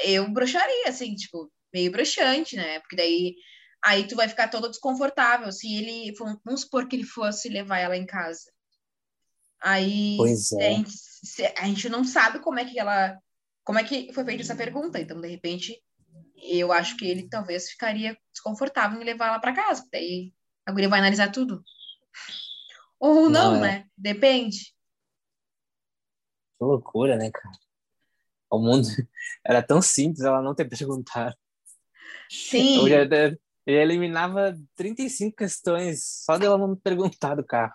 [0.05, 2.79] eu, eu broxaria, assim, tipo, meio broxante, né?
[2.79, 3.35] Porque daí
[3.83, 5.51] aí tu vai ficar todo desconfortável.
[5.51, 6.13] Se ele,
[6.45, 8.51] vamos supor que ele fosse levar ela em casa.
[9.61, 10.67] Aí pois é.
[10.67, 10.93] a, gente,
[11.57, 13.17] a gente não sabe como é que ela,
[13.63, 14.99] como é que foi feita essa pergunta.
[14.99, 15.81] Então, de repente,
[16.35, 19.87] eu acho que ele talvez ficaria desconfortável em levar ela para casa.
[19.91, 20.33] Daí
[20.65, 21.63] a guria vai analisar tudo.
[22.99, 23.79] Ou não, não é.
[23.79, 23.85] né?
[23.97, 24.73] Depende.
[26.57, 27.57] Que loucura, né, cara?
[28.49, 28.87] O mundo
[29.45, 31.35] era tão simples ela não ter perguntado.
[32.29, 32.79] Sim.
[32.79, 33.35] Eu, já,
[33.65, 37.73] eu eliminava 35 questões só dela não perguntar do carro.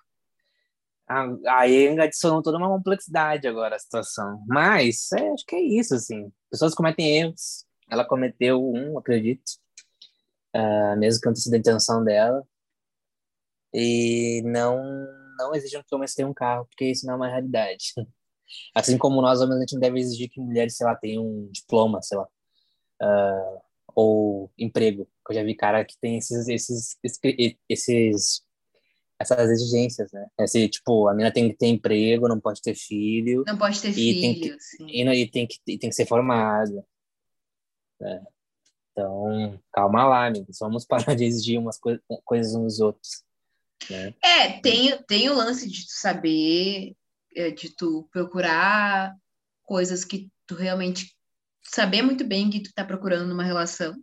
[1.47, 4.45] Aí adicionou toda uma complexidade agora a situação.
[4.47, 6.31] Mas é, acho que é isso, assim.
[6.51, 7.65] Pessoas cometem erros.
[7.91, 9.51] Ela cometeu um, acredito.
[10.55, 12.43] Uh, mesmo que não tenha intenção dela.
[13.73, 14.83] E não,
[15.39, 17.95] não exijam que homens tenham um carro, porque isso não é uma realidade.
[18.75, 21.51] Assim como nós homens, a gente não deve exigir que mulheres, sei lá, tenham um
[21.51, 22.29] diploma, sei lá.
[23.01, 23.61] Uh,
[24.01, 25.09] ou emprego.
[25.29, 26.97] Eu já vi cara que tem esses, esses,
[27.69, 28.45] esses,
[29.19, 30.25] essas exigências, né?
[30.39, 33.43] Esse, tipo, a menina tem que ter emprego, não pode ter filho.
[33.45, 36.07] Não pode ter e filho, tem que, e, e, tem que, e tem que ser
[36.07, 36.87] formada.
[38.01, 38.25] Né?
[38.93, 40.59] Então, calma lá, amigos.
[40.61, 43.25] Vamos parar de exigir umas coi coisas uns dos outros.
[43.91, 44.15] Né?
[44.23, 46.95] É, tem, tem o lance de tu saber,
[47.35, 49.17] é, de tu procurar
[49.65, 51.18] coisas que tu realmente
[51.71, 53.95] saber muito bem que tu tá procurando numa relação.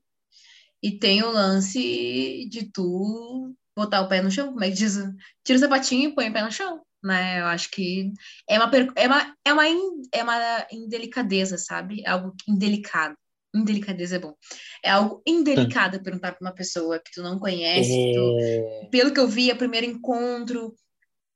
[0.82, 4.96] E tem o lance de tu botar o pé no chão, como é que diz?
[5.44, 7.42] Tira o sapatinho e põe o pé no chão, né?
[7.42, 8.14] Eu acho que
[8.48, 12.02] é uma, é uma, é uma, in, é uma indelicadeza, sabe?
[12.06, 13.16] É algo indelicado.
[13.54, 14.36] Indelicadeza é bom.
[14.84, 17.92] É algo indelicado perguntar para uma pessoa que tu não conhece.
[17.92, 18.14] É...
[18.14, 20.76] Tu, pelo que eu vi, é o primeiro encontro.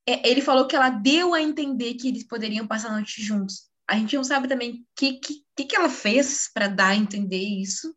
[0.08, 3.69] É, ele falou que ela deu a entender que eles poderiam passar a noite juntos
[3.90, 7.42] a gente não sabe também o que, que, que ela fez para dar a entender
[7.42, 7.92] isso,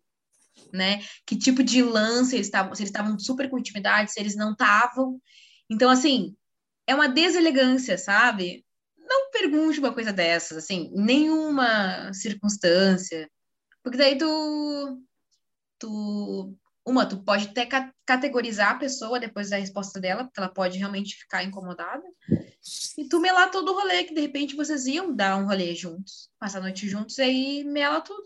[0.73, 1.03] né?
[1.27, 4.53] Que tipo de lance eles estavam, se eles estavam super com intimidade, se eles não
[4.53, 5.21] estavam.
[5.69, 6.35] Então, assim,
[6.87, 8.65] é uma deselegância, sabe?
[8.97, 13.31] Não pergunte uma coisa dessas, assim, nenhuma circunstância.
[13.83, 15.03] Porque daí tu,
[15.79, 17.69] tu uma, tu pode até
[18.07, 22.03] categorizar a pessoa depois da resposta dela, porque ela pode realmente ficar incomodada.
[22.97, 26.31] E tu melar todo o rolê, que de repente vocês iam dar um rolê juntos,
[26.39, 28.25] passar a noite juntos, e aí mela tudo.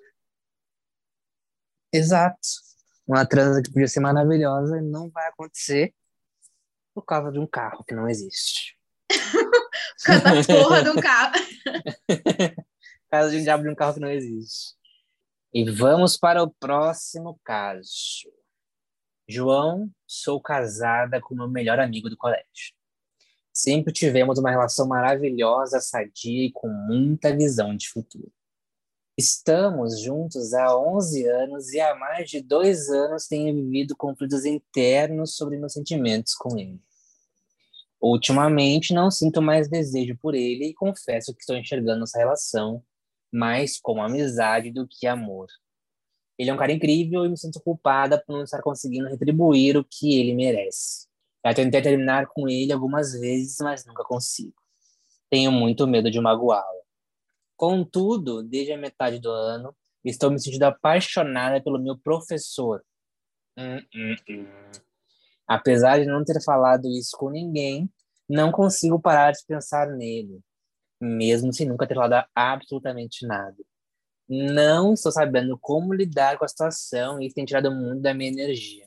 [1.92, 2.38] Exato.
[3.06, 5.94] Uma transa que podia ser maravilhosa não vai acontecer
[6.92, 8.76] por causa de um carro que não existe.
[9.10, 11.32] por causa da porra de um carro.
[12.06, 14.74] por causa de um diabo de um carro que não existe.
[15.54, 18.30] E vamos para o próximo caso.
[19.26, 22.75] João, sou casada com meu melhor amigo do colégio.
[23.56, 28.30] Sempre tivemos uma relação maravilhosa, sadia e com muita visão de futuro.
[29.16, 35.36] Estamos juntos há 11 anos e há mais de dois anos tenho vivido conflitos internos
[35.36, 36.78] sobre meus sentimentos com ele.
[37.98, 42.84] Ultimamente não sinto mais desejo por ele e confesso que estou enxergando nossa relação
[43.32, 45.46] mais como amizade do que amor.
[46.38, 49.82] Ele é um cara incrível e me sinto culpada por não estar conseguindo retribuir o
[49.82, 51.06] que ele merece.
[51.46, 54.56] Já tentei terminar com ele algumas vezes, mas nunca consigo.
[55.30, 56.82] Tenho muito medo de magoá-lo.
[57.56, 59.72] Contudo, desde a metade do ano,
[60.04, 62.82] estou me sentindo apaixonada pelo meu professor.
[63.56, 64.46] Hum, hum, hum.
[65.46, 67.88] Apesar de não ter falado isso com ninguém,
[68.28, 70.40] não consigo parar de pensar nele,
[71.00, 73.56] mesmo sem nunca ter falado absolutamente nada
[74.28, 78.30] não estou sabendo como lidar com a situação e isso tem tirado muito da minha
[78.30, 78.86] energia.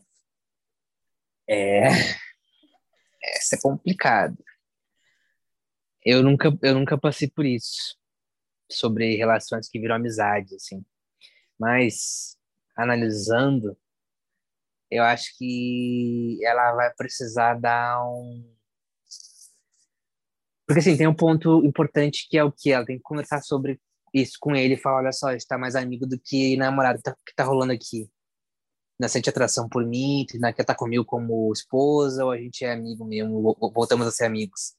[1.47, 1.87] É.
[3.21, 4.38] Essa é complicado.
[6.03, 7.97] Eu nunca, eu nunca passei por isso.
[8.71, 10.86] Sobre relações que viram amizade, assim.
[11.60, 12.38] Mas,
[12.75, 13.77] analisando,
[14.89, 18.55] eu acho que ela vai precisar dar um.
[20.65, 22.71] Porque, assim, tem um ponto importante que é o que?
[22.71, 23.79] Ela tem que conversar sobre
[24.13, 27.36] isso com ele e falar, olha só, está mais amigo do que namorado tá, que
[27.36, 28.10] tá rolando aqui.
[28.99, 32.73] Não sente atração por mim, não quer estar comigo como esposa, ou a gente é
[32.73, 34.73] amigo mesmo, voltamos a ser amigos.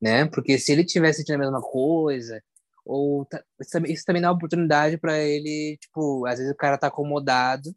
[0.00, 0.26] Né?
[0.26, 2.42] Porque se ele tivesse sentindo a mesma coisa,
[2.84, 3.42] ou tá,
[3.86, 7.74] isso, também dá oportunidade para ele, tipo, às vezes o cara tá acomodado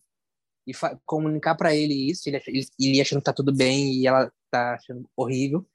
[0.67, 0.71] e
[1.05, 2.41] comunicar para ele isso, ele,
[2.79, 5.65] ele achando que tá tudo bem e ela tá achando horrível,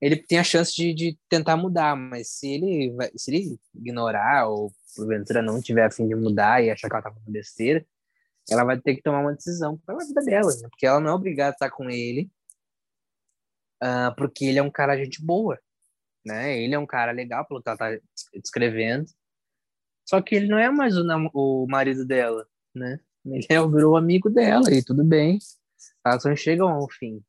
[0.00, 4.48] ele tem a chance de, de tentar mudar, mas se ele, vai, se ele ignorar
[4.48, 7.84] ou porventura não tiver a fim de mudar e achar que ela tá fazendo besteira,
[8.50, 10.68] ela vai ter que tomar uma decisão pela vida dela, né?
[10.70, 12.30] porque ela não é obrigada a estar com ele,
[13.82, 15.58] uh, porque ele é um cara gente boa,
[16.24, 16.58] né?
[16.58, 17.98] Ele é um cara legal, pelo que ela tá
[18.34, 19.06] descrevendo,
[20.06, 22.98] só que ele não é mais o, o marido dela, né?
[23.26, 25.38] Ele é, virou amigo dela e tudo bem,
[26.04, 27.22] elas não chegam ao fim,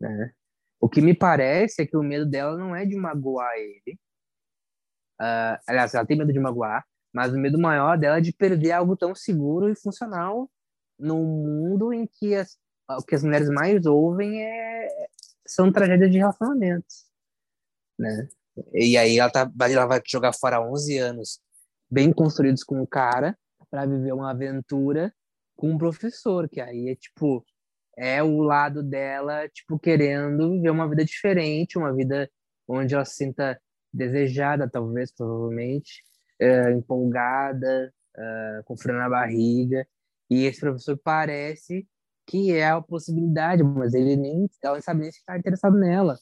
[0.00, 0.32] né?
[0.80, 3.98] O que me parece é que o medo dela não é de magoar ele.
[5.20, 8.72] Uh, aliás, ela tem medo de magoar, mas o medo maior dela é de perder
[8.72, 10.50] algo tão seguro e funcional
[10.98, 12.58] num mundo em que as,
[12.90, 15.08] o que as mulheres mais ouvem é,
[15.46, 17.06] são tragédias de relacionamentos,
[17.98, 18.28] né?
[18.74, 21.40] E aí ela, tá, ela vai jogar fora 11 anos
[21.90, 23.34] bem construídos com o cara
[23.70, 25.10] para viver uma aventura
[25.56, 27.42] com um professor, que aí é tipo
[27.96, 32.30] é o lado dela, tipo, querendo viver uma vida diferente, uma vida
[32.68, 33.58] onde ela se sinta
[33.90, 36.04] desejada, talvez, provavelmente,
[36.40, 39.86] é, empolgada, é, com frio na barriga.
[40.30, 41.86] E esse professor parece
[42.26, 46.18] que é a possibilidade, mas ele nem, ela nem sabe nem se está interessado nela.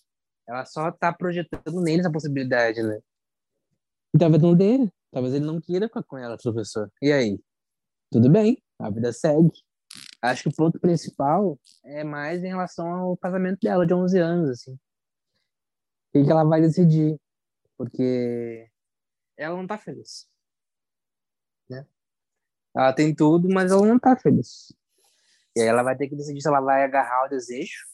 [0.47, 3.01] Ela só está projetando nele essa possibilidade, né?
[4.19, 4.93] Talvez não dele.
[5.11, 6.91] Talvez ele não queira ficar com ela, professor.
[7.01, 7.41] E aí?
[8.11, 9.53] Tudo bem, a vida segue.
[10.21, 14.51] Acho que o ponto principal é mais em relação ao casamento dela, de 11 anos,
[14.51, 14.75] assim.
[16.15, 17.17] O que ela vai decidir?
[17.77, 18.69] Porque
[19.37, 20.29] ela não tá feliz.
[21.69, 21.87] Né?
[22.75, 24.75] Ela tem tudo, mas ela não tá feliz.
[25.57, 27.87] E aí ela vai ter que decidir se ela vai agarrar o desejo,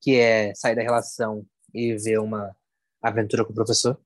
[0.00, 2.54] que é sair da relação e ver uma
[3.02, 3.98] aventura com o professor,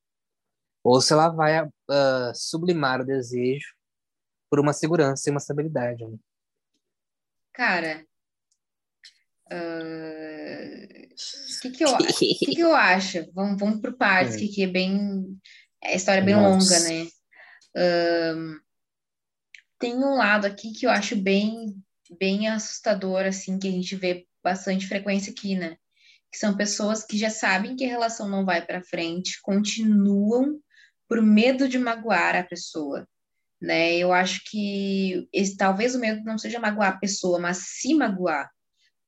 [0.83, 3.75] ou se ela vai uh, sublimar o desejo
[4.49, 6.07] por uma segurança e uma estabilidade.
[6.07, 6.17] Né?
[7.53, 8.07] Cara,
[9.51, 11.15] o uh,
[11.63, 13.33] que, que, eu, que, que eu acho?
[13.33, 15.41] Vamos, vamos por partes, que, que é bem.
[15.85, 16.75] É a história é bem Nossa.
[16.75, 17.09] longa, né?
[17.77, 18.61] Um,
[19.79, 21.75] tem um lado aqui que eu acho bem,
[22.19, 25.77] bem assustador, assim, que a gente vê bastante frequência aqui, né?
[26.33, 30.59] Que são pessoas que já sabem que a relação não vai para frente, continuam
[31.09, 33.07] por medo de magoar a pessoa
[33.65, 33.97] né?
[33.97, 38.51] Eu acho que esse, talvez o medo não seja magoar a pessoa, mas se magoar,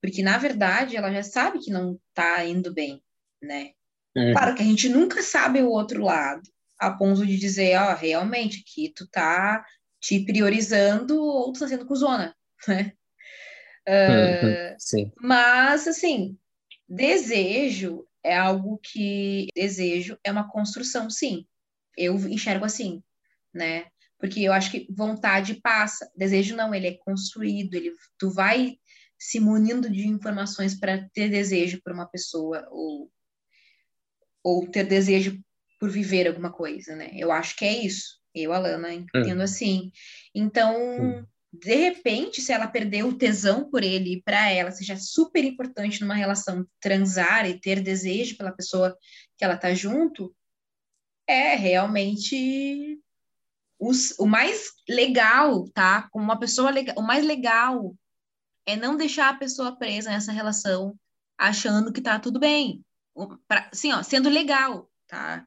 [0.01, 3.03] porque na verdade ela já sabe que não está indo bem,
[3.43, 3.73] né?
[4.17, 4.33] Uhum.
[4.33, 6.43] Claro que a gente nunca sabe o outro lado,
[6.79, 9.65] a ponto de dizer, ó, oh, realmente que tu tá
[10.01, 12.35] te priorizando ou tu tá sendo cuzona,
[12.69, 12.93] né?
[13.89, 15.13] Uh, Sim.
[15.21, 16.37] Mas, assim,
[16.89, 19.47] desejo é algo que.
[19.55, 21.47] Desejo é uma construção, sim.
[21.97, 23.03] Eu enxergo assim,
[23.55, 23.87] né?
[24.19, 28.79] Porque eu acho que vontade passa, desejo não, ele é construído, ele, tu vai
[29.19, 33.11] se munindo de informações para ter desejo por uma pessoa ou,
[34.43, 35.41] ou ter desejo
[35.79, 37.11] por viver alguma coisa, né?
[37.15, 38.19] Eu acho que é isso.
[38.35, 39.43] Eu, Alana, entendo hum.
[39.43, 39.91] assim.
[40.35, 41.27] Então, hum.
[41.53, 46.15] de repente, se ela perder o tesão por ele para ela seja super importante numa
[46.15, 48.97] relação transar e ter desejo pela pessoa
[49.39, 50.35] que ela tá junto,
[51.27, 53.01] é realmente
[53.79, 56.09] os, o mais legal, tá?
[56.11, 57.95] Como uma pessoa legal, o mais legal
[58.67, 60.99] é não deixar a pessoa presa nessa relação
[61.39, 62.85] achando que tá tudo bem.
[63.47, 65.47] Pra, assim, ó, sendo legal, tá?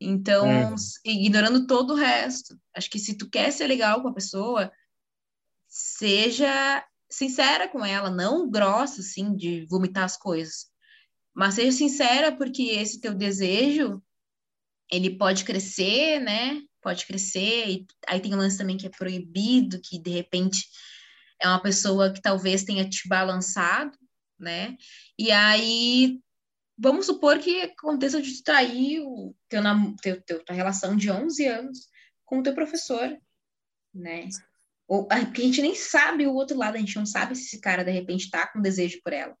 [0.00, 0.74] Então, é.
[1.04, 2.58] ignorando todo o resto.
[2.74, 4.72] Acho que se tu quer ser legal com a pessoa,
[5.66, 10.66] seja sincera com ela, não grossa, assim, de vomitar as coisas.
[11.34, 14.02] Mas seja sincera, porque esse teu desejo,
[14.90, 16.62] ele pode crescer, né?
[16.82, 20.66] pode crescer, e aí tem um lance também que é proibido, que de repente
[21.40, 23.96] é uma pessoa que talvez tenha te balançado,
[24.38, 24.76] né?
[25.18, 26.20] E aí,
[26.78, 29.62] vamos supor que aconteça de trair o teu,
[30.00, 31.88] teu, teu, tua relação de 11 anos
[32.24, 33.18] com o teu professor,
[33.92, 34.28] né?
[34.86, 37.60] Ou, porque a gente nem sabe o outro lado, a gente não sabe se esse
[37.60, 39.36] cara de repente tá com desejo por ela.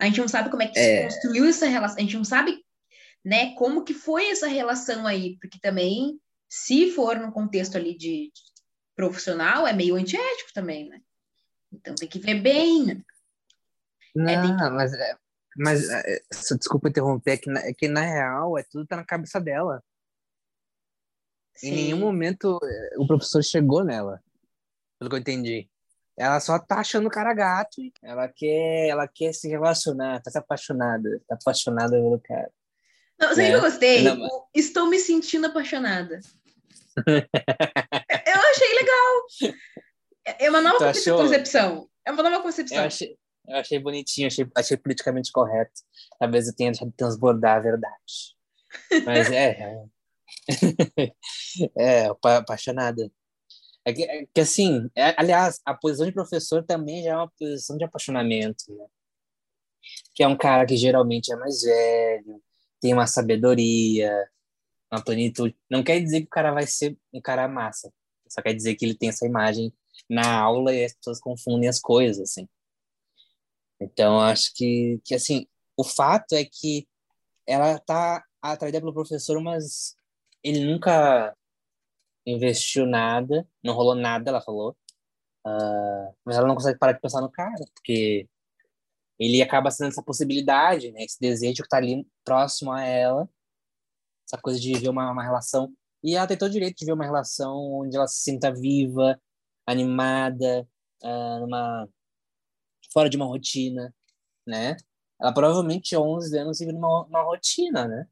[0.00, 1.08] A gente não sabe como é que é.
[1.08, 2.64] se construiu essa relação, a gente não sabe,
[3.24, 8.32] né, como que foi essa relação aí, porque também se for no contexto ali de,
[8.32, 8.42] de
[8.96, 11.00] profissional, é meio antiético também, né?
[11.72, 13.04] Então tem que ver bem.
[14.14, 14.70] Não, é, que...
[14.70, 15.16] mas, é,
[15.56, 16.20] mas é,
[16.58, 19.82] desculpa interromper, é que, na, é que na real é tudo tá na cabeça dela.
[21.54, 21.68] Sim.
[21.68, 24.20] Em nenhum momento é, o professor chegou nela,
[24.98, 25.68] pelo que eu entendi.
[26.16, 31.20] Ela só tá achando o cara gato, ela quer, ela quer se relacionar, tá apaixonada,
[31.26, 32.50] tá apaixonada pelo cara.
[33.18, 34.02] Não, eu sempre gostei.
[34.02, 36.20] Não, Estou me sentindo apaixonada.
[37.06, 39.54] eu achei legal.
[40.38, 41.86] É uma nova concepção.
[42.02, 42.78] É uma nova concepção.
[42.78, 43.14] Eu achei,
[43.46, 45.82] eu achei bonitinho, achei, achei politicamente correto.
[46.18, 48.36] Talvez eu tenha deixado de transbordar a verdade.
[49.04, 49.84] Mas é.
[51.76, 52.06] é,
[52.38, 53.10] apaixonada.
[53.84, 57.30] É que, é que assim, é, aliás, a posição de professor também já é uma
[57.38, 58.86] posição de apaixonamento, né?
[60.14, 62.42] Que é um cara que geralmente é mais velho,
[62.80, 64.10] tem uma sabedoria,
[64.90, 65.54] uma plenitude.
[65.70, 67.92] Não quer dizer que o cara vai ser um cara massa,
[68.28, 69.72] só quer dizer que ele tem essa imagem
[70.08, 72.48] na aula e as pessoas confundem as coisas, assim.
[73.84, 76.88] Então, acho que, que assim, o fato é que
[77.46, 79.94] ela tá atraída pelo professor, mas
[80.42, 81.36] ele nunca
[82.26, 84.74] investiu nada, não rolou nada, ela falou.
[85.46, 88.26] Uh, mas ela não consegue parar de pensar no cara, porque
[89.18, 91.02] ele acaba sendo essa possibilidade, né?
[91.02, 93.28] Esse desejo que está ali próximo a ela,
[94.26, 95.70] essa coisa de ver uma, uma relação.
[96.02, 99.20] E ela tem todo o direito de ver uma relação onde ela se sinta viva,
[99.66, 100.66] animada,
[101.02, 101.86] uh, numa
[102.94, 103.94] fora de uma rotina,
[104.46, 104.76] né?
[105.20, 108.06] Ela provavelmente 11 anos vive numa, rotina, né?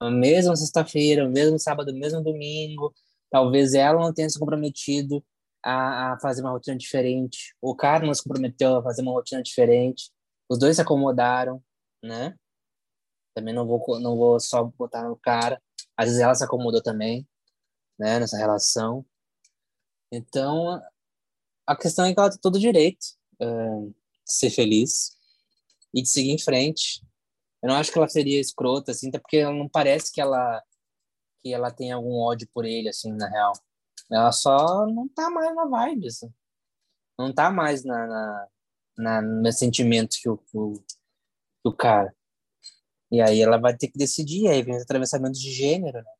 [0.00, 2.92] A mesma sexta-feira, o mesmo sábado, o mesmo domingo,
[3.32, 5.24] Talvez ela não tenha se comprometido
[5.62, 7.56] a, a, fazer uma rotina diferente.
[7.62, 10.12] O cara não se comprometeu a fazer uma rotina diferente.
[10.50, 11.64] Os dois se acomodaram,
[12.04, 12.36] né?
[13.34, 15.58] Também não vou, não vou só botar no cara.
[15.96, 17.26] Às vezes ela se acomodou também,
[17.98, 18.20] né?
[18.20, 19.02] Nessa relação.
[20.12, 20.82] Então,
[21.66, 25.16] a questão é que ela tem todo direito uh, ser feliz
[25.94, 27.02] e de seguir em frente.
[27.62, 30.62] Eu não acho que ela seria escrota, assim, até porque ela não parece que ela
[31.40, 33.52] que ela tem algum ódio por ele, assim, na real.
[34.10, 36.32] Ela só não tá mais na vibe, assim.
[37.18, 38.48] Não tá mais na, na,
[38.96, 40.84] na no sentimento que o, o,
[41.64, 42.14] o cara.
[43.10, 46.10] E aí ela vai ter que decidir, aí vem os atravessamentos de gênero, né?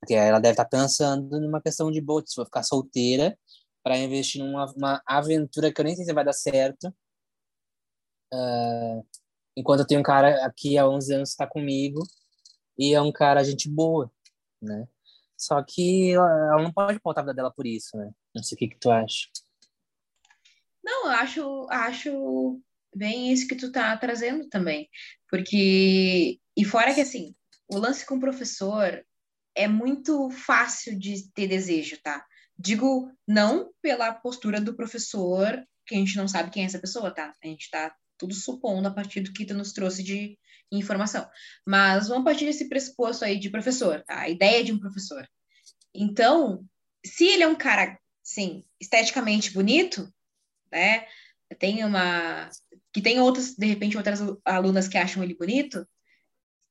[0.00, 3.38] Porque ela deve estar tá pensando numa questão de boa, se vou ficar solteira
[3.82, 6.94] para investir numa uma aventura que eu nem sei se vai dar certo.
[8.32, 9.04] Uh,
[9.56, 12.00] enquanto eu tenho um cara aqui há 11 anos que está comigo
[12.78, 14.10] e é um cara gente boa
[14.60, 14.86] né?
[15.36, 18.10] Só que ela, não pode pautar a vida dela por isso, né?
[18.34, 19.28] Não sei o que, que tu acha.
[20.84, 22.60] Não, eu acho, acho
[22.94, 24.88] bem isso que tu tá trazendo também.
[25.28, 27.34] Porque, e fora que assim,
[27.68, 29.04] o lance com o professor
[29.54, 32.24] é muito fácil de ter desejo, tá?
[32.62, 37.10] Digo não pela postura do professor, que a gente não sabe quem é essa pessoa,
[37.10, 37.32] tá?
[37.42, 40.38] A gente tá tudo supondo a partir do que tu nos trouxe de
[40.70, 41.26] informação.
[41.66, 44.20] Mas vamos partir desse pressuposto aí de professor, tá?
[44.20, 45.26] a ideia de um professor.
[45.94, 46.62] Então,
[47.04, 50.12] se ele é um cara, sim, esteticamente bonito,
[50.70, 51.06] né?
[51.58, 52.50] Tem uma
[52.92, 55.88] que tem outras, de repente, outras alunas que acham ele bonito,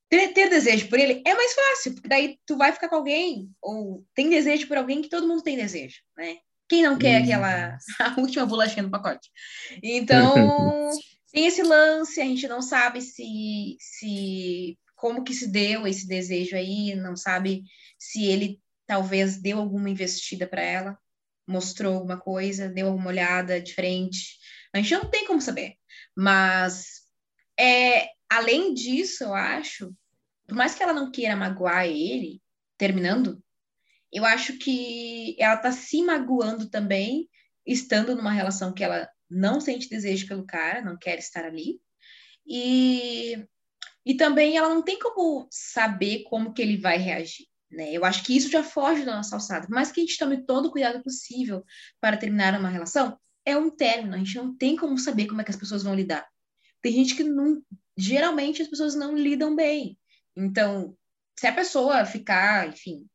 [0.09, 3.49] ter, ter, desejo por ele é mais fácil, porque daí tu vai ficar com alguém,
[3.61, 6.37] ou tem desejo por alguém que todo mundo tem desejo, né?
[6.67, 7.23] Quem não quer hum.
[7.23, 9.29] aquela a última bolachinha do pacote?
[9.81, 10.91] Então,
[11.31, 16.55] tem esse lance, a gente não sabe se, se como que se deu esse desejo
[16.55, 17.63] aí, não sabe
[17.97, 20.97] se ele talvez deu alguma investida para ela,
[21.47, 24.37] mostrou alguma coisa, deu alguma olhada diferente.
[24.73, 25.75] A gente não tem como saber.
[26.15, 27.01] Mas
[27.59, 29.93] é, além disso, eu acho,
[30.49, 32.41] por mais que ela não queira magoar ele,
[32.77, 33.41] terminando,
[34.11, 37.29] eu acho que ela tá se magoando também,
[37.65, 41.79] estando numa relação que ela não sente desejo pelo cara, não quer estar ali.
[42.45, 43.45] E,
[44.03, 47.45] e também ela não tem como saber como que ele vai reagir.
[47.71, 47.93] Né?
[47.93, 49.67] Eu acho que isso já foge da nossa alçada.
[49.69, 51.63] Mais que a gente tome todo o cuidado possível
[52.01, 54.15] para terminar uma relação, é um término.
[54.15, 56.27] A gente não tem como saber como é que as pessoas vão lidar.
[56.81, 57.61] Tem gente que não.
[57.95, 59.99] Geralmente as pessoas não lidam bem.
[60.39, 60.95] Então,
[61.37, 63.07] se a pessoa ficar, enfim,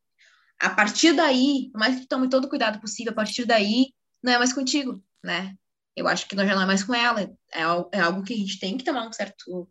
[0.59, 4.33] a partir daí, por mais que tome todo o cuidado possível, a partir daí, não
[4.33, 5.55] é mais contigo, né?
[5.95, 7.21] eu acho que não já não é mais com ela.
[7.53, 7.61] É,
[7.93, 9.69] é algo que a gente tem que tomar um certo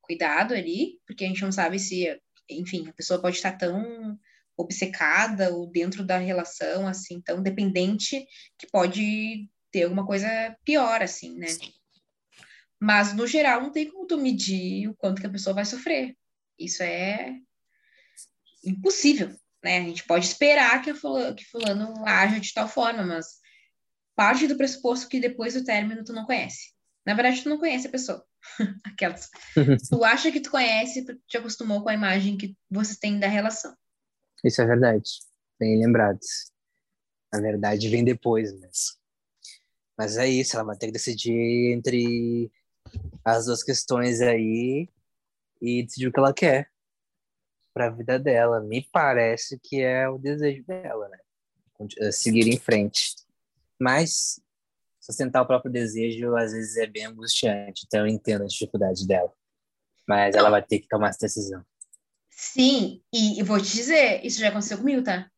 [0.00, 2.18] cuidado ali, porque a gente não sabe se,
[2.48, 4.18] enfim, a pessoa pode estar tão
[4.56, 8.26] obcecada ou dentro da relação, assim, tão dependente,
[8.58, 11.46] que pode ter alguma coisa pior, assim, né?
[12.80, 16.16] Mas, no geral, não tem como tu medir o quanto que a pessoa vai sofrer.
[16.58, 17.36] Isso é
[18.64, 19.78] impossível, né?
[19.78, 23.38] A gente pode esperar que, fulano, que fulano haja de tal forma, mas
[24.16, 26.72] parte do pressuposto que depois do término tu não conhece.
[27.06, 28.24] Na verdade, tu não conhece a pessoa.
[28.84, 29.28] Aquelas.
[29.88, 33.28] tu acha que tu conhece porque te acostumou com a imagem que você tem da
[33.28, 33.74] relação.
[34.44, 35.10] Isso é verdade.
[35.58, 36.52] Bem lembrados.
[37.32, 38.98] Na verdade, vem depois mesmo.
[39.96, 42.50] Mas é isso, ela vai ter que decidir entre
[43.24, 44.88] as duas questões aí
[45.60, 46.70] e decidir o que ela quer
[47.72, 48.60] para a vida dela.
[48.60, 51.18] Me parece que é o desejo dela, né?
[52.10, 53.14] Seguir em frente.
[53.78, 54.40] Mas
[55.00, 59.32] sustentar o próprio desejo às vezes é bem angustiante, então eu entendo a dificuldade dela.
[60.06, 61.64] Mas ela vai ter que tomar essa decisão.
[62.30, 65.30] Sim, e, e vou te dizer, isso já aconteceu comigo, tá?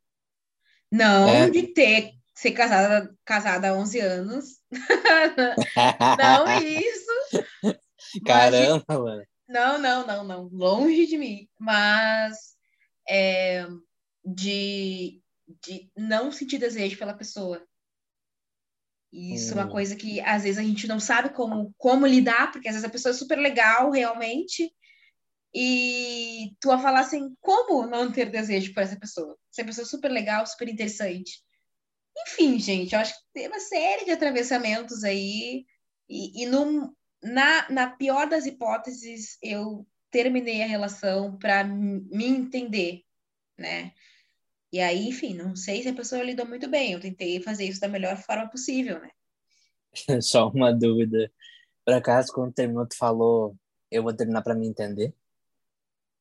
[0.90, 1.50] Não é.
[1.50, 4.44] de ter ser casada, casada há 11 anos.
[6.18, 7.80] não isso.
[8.24, 9.22] Caramba, mano.
[9.50, 10.48] Não, não, não, não.
[10.52, 11.48] Longe de mim.
[11.58, 12.56] Mas
[13.08, 13.66] é,
[14.24, 15.20] de,
[15.64, 17.60] de não sentir desejo pela pessoa.
[19.12, 19.58] Isso hum.
[19.58, 19.72] é uma hum.
[19.72, 22.92] coisa que às vezes a gente não sabe como, como lidar, porque às vezes a
[22.92, 24.72] pessoa é super legal realmente,
[25.52, 29.36] e tu a falar assim, como não ter desejo por essa pessoa?
[29.52, 31.42] Essa pessoa é super legal, super interessante.
[32.24, 35.64] Enfim, gente, eu acho que tem uma série de atravessamentos aí,
[36.08, 43.02] e, e num, na, na pior das hipóteses, eu terminei a relação para me entender,
[43.56, 43.92] né?
[44.72, 46.92] E aí, enfim, não sei se a pessoa lidou muito bem.
[46.92, 49.10] Eu tentei fazer isso da melhor forma possível, né?
[50.22, 51.30] Só uma dúvida.
[51.84, 53.56] Por acaso, quando terminou, tu falou,
[53.90, 55.12] eu vou terminar para me entender?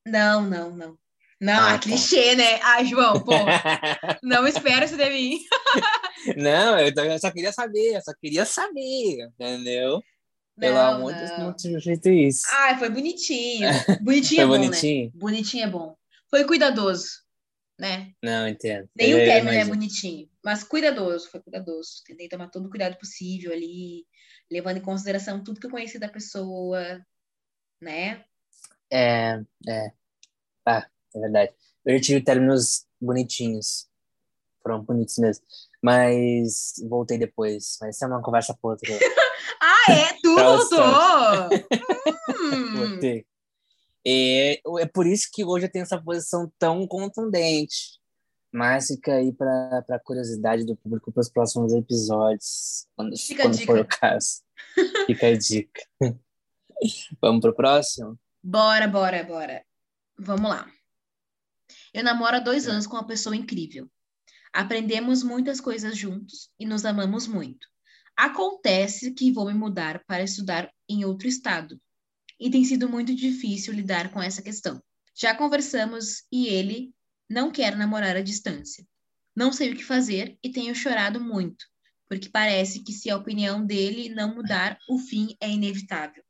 [0.06, 0.98] Não, não, não.
[1.40, 2.36] Não, ah, é clichê, tá.
[2.36, 2.60] né?
[2.62, 3.32] Ah, João, pô,
[4.22, 5.38] não espera isso de mim.
[6.36, 10.02] não, eu só queria saber, eu só queria saber, entendeu?
[10.60, 12.42] Pelo não, amor de Deus, não jeito isso.
[12.50, 13.68] Ah, foi bonitinho.
[14.02, 15.04] Bonitinho foi é bom, bonitinho?
[15.06, 15.12] né?
[15.14, 15.96] Bonitinho é bom.
[16.28, 17.08] Foi cuidadoso
[17.80, 18.12] né?
[18.22, 18.88] Não, entendo.
[18.94, 22.02] Nem o término é bonitinho, mas cuidadoso, foi cuidadoso.
[22.04, 24.06] Tentei tomar todo o cuidado possível ali,
[24.50, 27.00] levando em consideração tudo que eu conheci da pessoa,
[27.80, 28.22] né?
[28.92, 29.92] É, é.
[30.66, 31.52] Ah, é verdade.
[31.86, 33.88] Eu tive términos bonitinhos.
[34.62, 35.42] Foram bonitos mesmo.
[35.82, 37.78] Mas voltei depois.
[37.80, 38.90] Mas isso é uma conversa pra outra.
[39.60, 40.12] ah, é?
[40.22, 41.48] Tu voltou?
[42.30, 42.76] hum.
[42.76, 43.26] Voltei.
[44.06, 48.00] É, é por isso que hoje eu tenho essa posição tão contundente.
[48.52, 53.78] Mas fica aí para a curiosidade do público para os próximos episódios, quando, quando for
[53.78, 54.42] o caso.
[55.06, 55.82] Fica a dica.
[57.20, 58.18] Vamos pro próximo?
[58.42, 59.64] Bora, bora, bora.
[60.18, 60.68] Vamos lá.
[61.94, 63.88] Eu namoro há dois anos com uma pessoa incrível.
[64.52, 67.68] Aprendemos muitas coisas juntos e nos amamos muito.
[68.20, 71.80] Acontece que vou me mudar para estudar em outro estado
[72.38, 74.78] e tem sido muito difícil lidar com essa questão.
[75.14, 76.92] Já conversamos e ele
[77.30, 78.86] não quer namorar à distância.
[79.34, 81.64] Não sei o que fazer e tenho chorado muito,
[82.10, 86.22] porque parece que se a opinião dele não mudar, o fim é inevitável.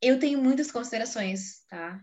[0.00, 2.02] Eu tenho muitas considerações, tá?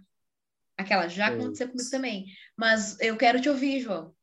[0.77, 4.15] Aquela já aconteceu comigo também, mas eu quero te ouvir, João.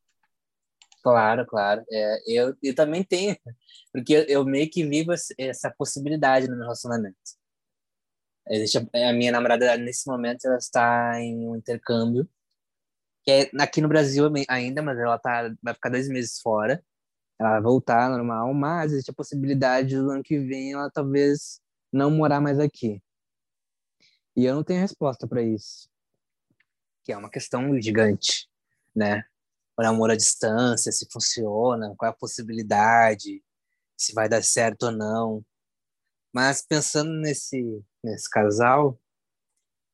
[1.07, 1.85] Claro, claro.
[1.89, 3.37] É, eu, eu também tenho,
[3.93, 7.15] porque eu, eu meio que vivo essa possibilidade no meu relacionamento.
[8.93, 12.29] A, a minha namorada, nesse momento, ela está em um intercâmbio,
[13.23, 16.83] que é aqui no Brasil ainda, mas ela tá, vai ficar dois meses fora.
[17.39, 22.11] Ela vai voltar normal, mas existe a possibilidade do ano que vem ela talvez não
[22.11, 23.01] morar mais aqui.
[24.35, 25.89] E eu não tenho resposta para isso.
[27.05, 28.49] Que é uma questão gigante,
[28.93, 29.23] né?
[29.77, 33.43] O namoro à distância, se funciona, qual é a possibilidade,
[33.95, 35.45] se vai dar certo ou não.
[36.33, 38.99] Mas pensando nesse, nesse casal,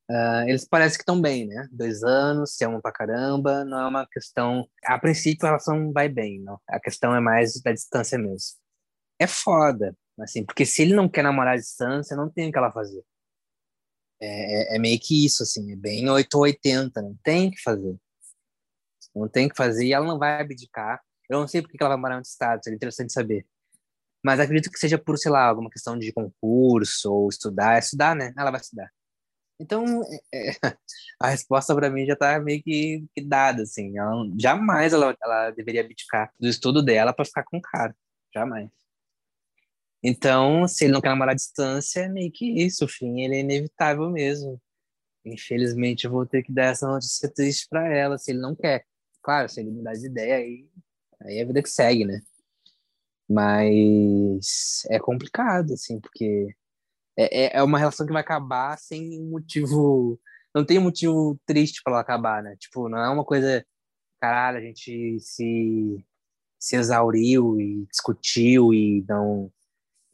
[0.10, 1.68] uh, eles parecem que estão bem, né?
[1.72, 4.68] Dois anos, se amam pra caramba, não é uma questão.
[4.86, 6.60] A princípio a relação vai bem, não?
[6.68, 8.58] A questão é mais da distância mesmo.
[9.20, 12.58] É foda, assim, porque se ele não quer namorar à distância, não tem o que
[12.58, 13.04] ela fazer.
[14.22, 17.62] É, é, é meio que isso, assim, é bem 8 ou 80, não tem que
[17.62, 17.98] fazer.
[19.16, 21.02] Não tem que fazer e ela não vai abdicar.
[21.30, 23.46] Eu não sei porque ela vai morar em outro estado, seria interessante saber.
[24.24, 27.76] Mas acredito que seja por, sei lá, alguma questão de concurso ou estudar.
[27.76, 28.34] É estudar, né?
[28.38, 28.90] Ela vai estudar.
[29.60, 29.86] Então,
[30.34, 30.54] é, é
[31.20, 33.98] a resposta para mim já tá meio que, que dada, assim.
[33.98, 37.96] Ela, jamais ela, ela deveria abdicar do estudo dela para ficar com o cara.
[38.34, 38.70] Jamais.
[40.04, 42.86] Então, se ele não quer namorar à distância, é meio que isso.
[42.86, 44.62] O fim, ele é inevitável mesmo.
[45.26, 48.86] Infelizmente, eu vou ter que dar essa notícia triste para ela, se ele não quer.
[49.24, 50.70] Claro, se ele mudar de ideia, aí,
[51.22, 52.22] aí é a vida que segue, né?
[53.30, 56.56] Mas é complicado, assim, porque
[57.18, 60.20] é, é, é uma relação que vai acabar sem motivo.
[60.54, 62.56] Não tem motivo triste para ela acabar, né?
[62.58, 63.66] Tipo, não é uma coisa.
[64.22, 66.06] Caralho, a gente se,
[66.60, 69.52] se exauriu e discutiu e não,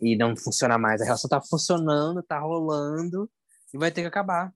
[0.02, 1.02] e não funciona mais.
[1.02, 3.30] A relação tá funcionando, tá rolando
[3.74, 4.54] e vai ter que acabar.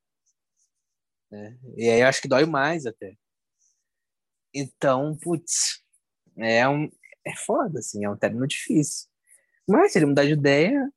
[1.32, 1.58] Né?
[1.78, 3.18] E aí eu acho que dói mais até.
[4.54, 5.82] Então, putz,
[6.38, 6.89] é um,
[7.26, 9.08] é foda, assim, é um término difícil.
[9.68, 10.91] Mas se ele mudar de ideia,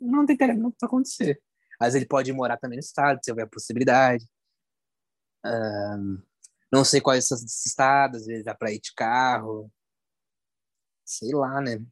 [0.00, 1.40] não tem término para acontecer.
[1.80, 4.26] Vezes ele pode morar também no estado, se houver possibilidade.
[5.44, 6.22] Um,
[6.72, 9.70] não sei quais são esses estados, às vezes dá para ir de carro.
[11.04, 11.84] sei lá, né?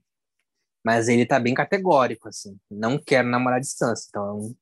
[0.85, 2.59] Mas ele tá bem categórico, assim.
[2.71, 4.57] Não quero namorar à distância, então.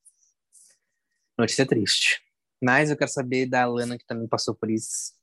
[1.38, 2.22] Notícia triste.
[2.62, 5.14] Mas eu quero saber da Lana, que também passou por isso.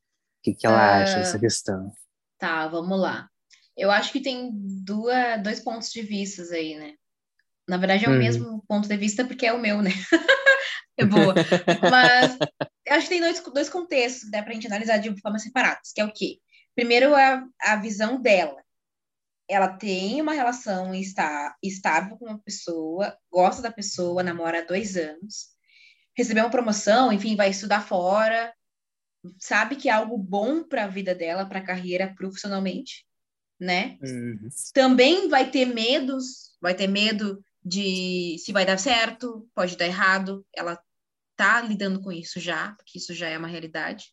[0.48, 1.92] O que, que ela uh, acha dessa questão?
[2.38, 3.28] Tá, vamos lá.
[3.76, 6.94] Eu acho que tem duas, dois pontos de vista aí, né?
[7.68, 8.18] Na verdade, é o hum.
[8.18, 9.92] mesmo ponto de vista, porque é o meu, né?
[10.98, 11.36] é boa.
[11.92, 12.38] Mas
[12.88, 16.00] acho que tem dois, dois contextos que dá pra gente analisar de forma separadas, que
[16.00, 16.40] é o quê?
[16.74, 18.64] Primeiro, a, a visão dela
[19.50, 24.98] ela tem uma relação está, estável com uma pessoa, gosta da pessoa, namora há dois
[24.98, 25.48] anos,
[26.16, 28.54] recebeu uma promoção, enfim, vai estudar fora,
[29.40, 33.06] sabe que é algo bom para a vida dela, para a carreira profissionalmente,
[33.60, 33.98] né?
[34.02, 34.50] Uhum.
[34.74, 40.46] Também vai ter medos, vai ter medo de se vai dar certo, pode dar errado.
[40.56, 40.80] Ela
[41.36, 44.06] tá lidando com isso já, porque isso já é uma realidade.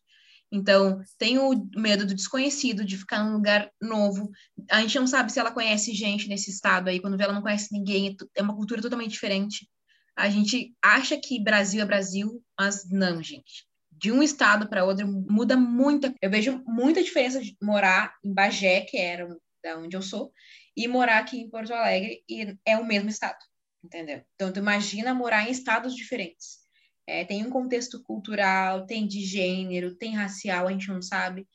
[0.53, 4.31] Então, tem o medo do desconhecido, de ficar num lugar novo.
[4.71, 7.43] A gente não sabe se ela conhece gente nesse estado aí, quando vê ela não
[7.43, 9.69] conhece ninguém, é, é uma cultura totalmente diferente.
[10.17, 13.67] A gente acha que Brasil é Brasil, mas não, gente.
[14.05, 16.15] De um estado para outro muda muita.
[16.21, 19.27] Eu vejo muita diferença de morar em Bagé, que era
[19.63, 20.31] da onde eu sou,
[20.77, 23.39] e morar aqui em Porto Alegre, e é o mesmo estado,
[23.83, 24.23] entendeu?
[24.35, 26.59] Então, tu imagina morar em estados diferentes.
[27.07, 31.49] É, tem um contexto cultural, tem de gênero, tem racial, a gente não sabe.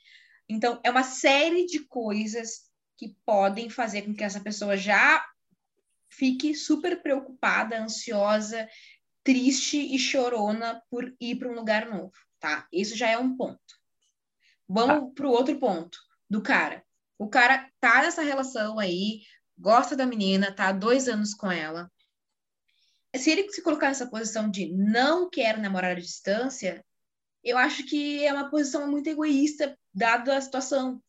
[0.50, 2.62] Então, é uma série de coisas
[2.98, 5.24] que podem fazer com que essa pessoa já
[6.10, 8.68] fique super preocupada, ansiosa,
[9.24, 12.68] triste e chorona por ir para um lugar novo, tá?
[12.72, 13.60] Isso já é um ponto.
[14.68, 15.16] Vamos tá.
[15.16, 15.98] para o outro ponto
[16.30, 16.84] do cara.
[17.18, 19.22] O cara tá nessa relação aí,
[19.58, 21.92] gosta da menina, tá há dois anos com ela,
[23.18, 26.86] se ele se colocar nessa posição de não quero namorar à distância,
[27.44, 31.02] eu acho que é uma posição muito egoísta, dada a situação.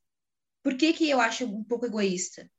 [0.63, 2.51] Por que, que eu acho um pouco egoísta?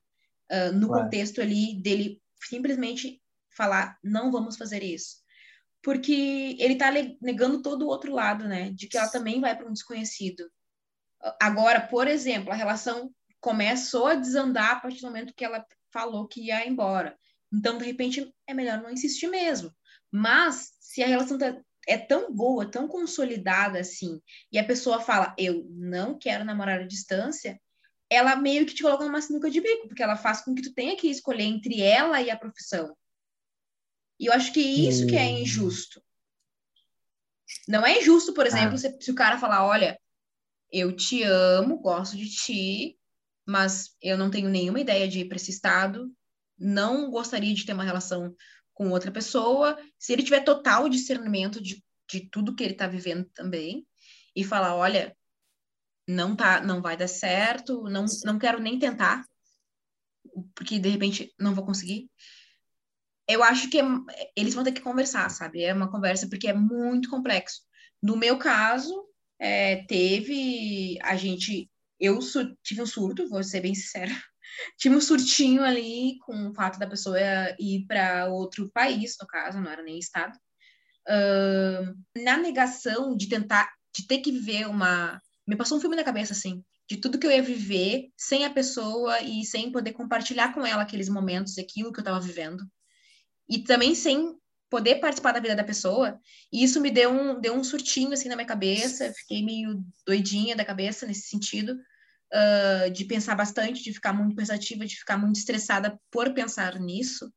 [0.51, 5.20] Uh, no contexto ali dele simplesmente falar, não vamos fazer isso.
[5.84, 8.69] Porque ele está negando todo o outro lado, né?
[8.71, 10.49] De que ela também vai para um desconhecido.
[11.39, 16.27] Agora, por exemplo, a relação começou a desandar a partir do momento que ela falou
[16.27, 17.17] que ia embora.
[17.51, 19.73] Então, de repente, é melhor não insistir mesmo.
[20.11, 24.21] Mas, se a relação tá, é tão boa, tão consolidada assim,
[24.51, 27.59] e a pessoa fala, eu não quero namorar à distância,
[28.09, 30.73] ela meio que te coloca numa sinuca de bico, porque ela faz com que tu
[30.73, 32.95] tenha que escolher entre ela e a profissão.
[34.22, 35.39] E eu acho que isso que é hum.
[35.39, 35.99] injusto.
[37.67, 38.78] Não é injusto, por exemplo, ah.
[38.78, 39.99] se, se o cara falar, olha,
[40.72, 42.99] eu te amo, gosto de ti,
[43.47, 46.07] mas eu não tenho nenhuma ideia de ir para esse estado,
[46.55, 48.36] não gostaria de ter uma relação
[48.74, 53.26] com outra pessoa, se ele tiver total discernimento de, de tudo que ele está vivendo
[53.34, 53.88] também,
[54.36, 55.17] e falar, olha,
[56.07, 59.26] não tá, não vai dar certo, não, não quero nem tentar,
[60.53, 62.07] porque de repente não vou conseguir.
[63.28, 63.84] Eu acho que é,
[64.36, 65.63] eles vão ter que conversar, sabe?
[65.63, 67.61] É uma conversa porque é muito complexo.
[68.01, 69.05] No meu caso,
[69.39, 71.69] é, teve a gente,
[71.99, 72.19] eu
[72.63, 74.11] tive um surto, vou ser bem sincera
[74.78, 77.17] tinha um surtinho ali com o fato da pessoa
[77.59, 80.38] ir para outro país, no caso, não era nem estado.
[81.07, 85.19] Uh, na negação de tentar, de ter que viver uma.
[85.47, 88.49] Me passou um filme na cabeça, assim, de tudo que eu ia viver sem a
[88.49, 92.63] pessoa e sem poder compartilhar com ela aqueles momentos, aquilo que eu estava vivendo.
[93.51, 94.35] E também sem
[94.69, 96.17] poder participar da vida da pessoa.
[96.51, 99.13] E isso me deu um, deu um surtinho, assim, na minha cabeça.
[99.13, 101.77] Fiquei meio doidinha da cabeça nesse sentido
[102.33, 107.31] uh, de pensar bastante, de ficar muito pensativa, de ficar muito estressada por pensar nisso,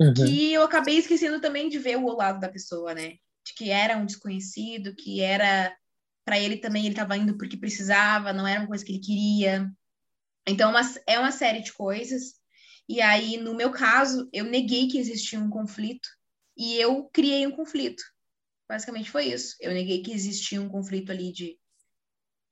[0.00, 0.12] uhum.
[0.12, 3.10] que eu acabei esquecendo também de ver o lado da pessoa, né?
[3.46, 5.74] De que era um desconhecido, que era
[6.24, 9.70] para ele também ele estava indo porque precisava, não era uma coisa que ele queria.
[10.46, 12.34] Então, uma, é uma série de coisas.
[12.88, 16.08] E aí, no meu caso, eu neguei que existia um conflito
[16.56, 18.02] e eu criei um conflito.
[18.68, 19.56] Basicamente foi isso.
[19.60, 21.58] Eu neguei que existia um conflito ali de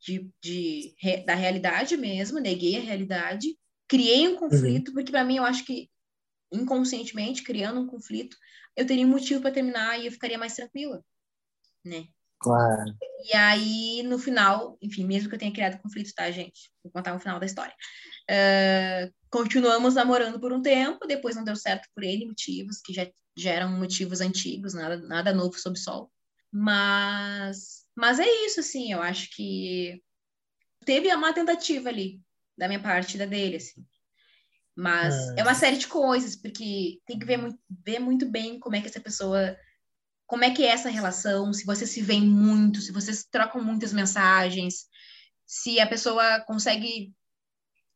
[0.02, 3.56] de, de, da realidade mesmo, neguei a realidade,
[3.86, 4.94] criei um conflito, uhum.
[4.94, 5.88] porque para mim eu acho que
[6.52, 8.36] inconscientemente, criando um conflito,
[8.76, 11.02] eu teria um motivo para terminar e eu ficaria mais tranquila,
[11.84, 12.06] né?
[12.38, 12.96] Claro.
[13.24, 16.72] E aí, no final, enfim, mesmo que eu tenha criado conflito, tá, gente?
[16.82, 17.74] Vou contar o final da história.
[18.28, 23.10] Uh, continuamos namorando por um tempo, depois não deu certo por N motivos, que já,
[23.36, 26.12] já eram motivos antigos, nada, nada novo sob o sol.
[26.52, 30.02] Mas mas é isso, assim, eu acho que
[30.84, 32.20] teve uma tentativa ali,
[32.56, 33.84] da minha parte da dele, assim.
[34.74, 35.40] Mas é.
[35.40, 38.80] é uma série de coisas, porque tem que ver muito, ver muito bem como é
[38.80, 39.56] que essa pessoa.
[40.26, 43.92] Como é que é essa relação, se vocês se veem muito, se vocês trocam muitas
[43.92, 44.86] mensagens,
[45.46, 47.12] se a pessoa consegue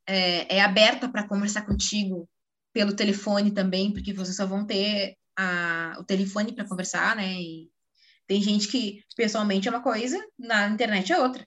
[0.06, 2.28] é, é aberta para conversar contigo
[2.72, 7.34] pelo telefone também, porque vocês só vão ter a, o telefone para conversar, né?
[7.34, 7.70] E
[8.26, 11.46] tem gente que pessoalmente é uma coisa, na internet é outra.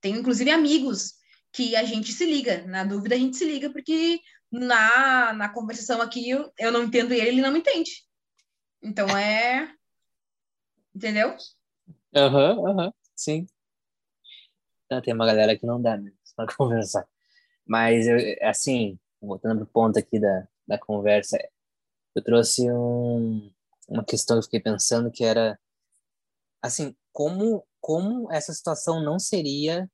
[0.00, 1.14] Tem inclusive amigos
[1.52, 4.20] que a gente se liga, na dúvida a gente se liga, porque
[4.50, 7.90] na, na conversação aqui eu, eu não entendo ele, ele não me entende.
[8.82, 9.72] Então é.
[10.94, 11.36] Entendeu?
[12.14, 13.46] Aham, uhum, aham, uhum, sim.
[14.90, 17.06] Não, tem uma galera que não dá mesmo para conversar.
[17.66, 21.36] Mas, eu, assim, voltando pro ponto aqui da, da conversa,
[22.14, 23.52] eu trouxe um,
[23.88, 25.58] uma questão que eu fiquei pensando que era,
[26.62, 29.90] assim, como, como essa situação não seria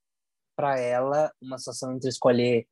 [0.55, 2.69] para ela uma situação entre escolher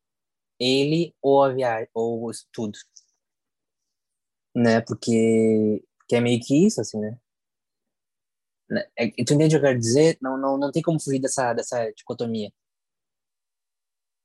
[0.59, 2.79] ele ou a viagem, ou o estudo.
[4.55, 4.81] Né?
[4.83, 7.19] Porque, porque é meio que isso, assim, né?
[8.69, 10.19] né é, tu entende o que eu quero dizer?
[10.21, 12.53] Não, não, não tem como fugir dessa, dessa dicotomia.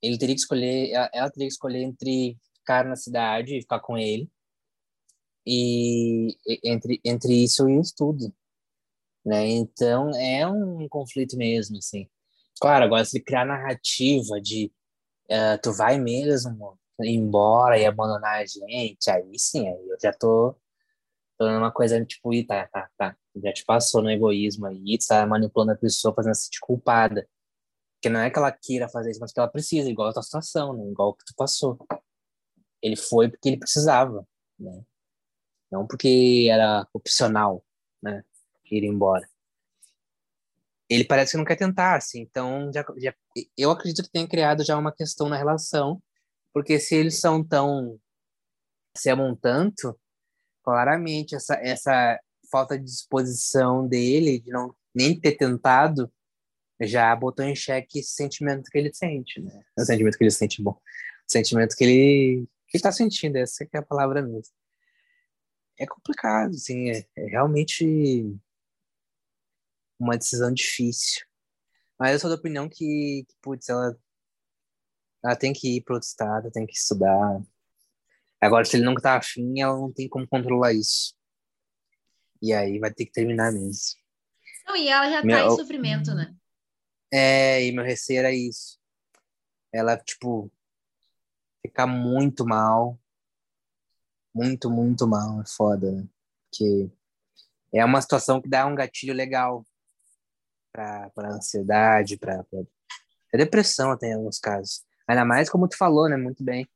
[0.05, 3.97] Ele teria que escolher, ela teria que escolher entre ficar na cidade e ficar com
[3.97, 4.29] ele,
[5.45, 8.33] e entre, entre isso e o estudo.
[9.25, 9.47] Né?
[9.49, 12.07] Então, é um conflito mesmo, assim.
[12.59, 14.71] Claro, agora se criar narrativa de
[15.29, 20.55] uh, tu vai mesmo embora e abandonar a gente, aí sim, aí eu já tô,
[21.37, 25.25] tô numa coisa tipo, tá, tá, tá, já te passou no egoísmo aí, tu tá
[25.27, 27.27] manipulando a pessoa, fazendo se sentir culpada.
[28.05, 30.21] Porque não é que ela queira fazer isso, mas que ela precisa, igual a tua
[30.21, 30.91] situação, né?
[30.91, 31.75] igual o que tu passou.
[32.79, 34.23] Ele foi porque ele precisava,
[34.59, 34.83] né?
[35.71, 37.65] Não porque era opcional,
[37.99, 38.23] né?
[38.69, 39.27] Ir embora
[40.87, 42.21] ele parece que não quer tentar, assim.
[42.21, 43.15] Então, já, já,
[43.57, 45.99] eu acredito que tenha criado já uma questão na relação,
[46.53, 47.99] porque se eles são tão
[48.95, 49.99] se amam tanto,
[50.63, 52.19] claramente essa essa
[52.51, 56.11] falta de disposição dele de não nem ter tentado
[56.81, 59.63] já botou em xeque esse sentimento que ele sente, né?
[59.77, 63.77] O sentimento que ele sente bom, o sentimento que ele que está sentindo, essa é
[63.77, 64.53] a palavra mesmo.
[65.79, 68.35] É complicado, assim, é, é realmente
[69.99, 71.25] uma decisão difícil.
[71.97, 73.97] Mas eu sou da opinião que, que putz, ela,
[75.23, 77.41] ela tem que ir para outro estado, tem que estudar.
[78.41, 81.15] Agora, se ele não tá afim, ela não tem como controlar isso.
[82.41, 83.97] E aí vai ter que terminar mesmo.
[84.67, 86.35] Não, e ela já meu, tá em sofrimento, né?
[87.17, 88.77] É, e meu receio era isso.
[89.71, 90.51] Ela, tipo,
[91.61, 92.99] ficar muito mal.
[94.33, 95.39] Muito, muito mal.
[95.41, 96.05] É foda, né?
[96.49, 96.91] Porque
[97.73, 99.65] é uma situação que dá um gatilho legal
[100.73, 102.43] para ansiedade, para
[103.33, 104.83] depressão até em alguns casos.
[105.07, 106.67] Ainda mais como tu falou, né, muito bem,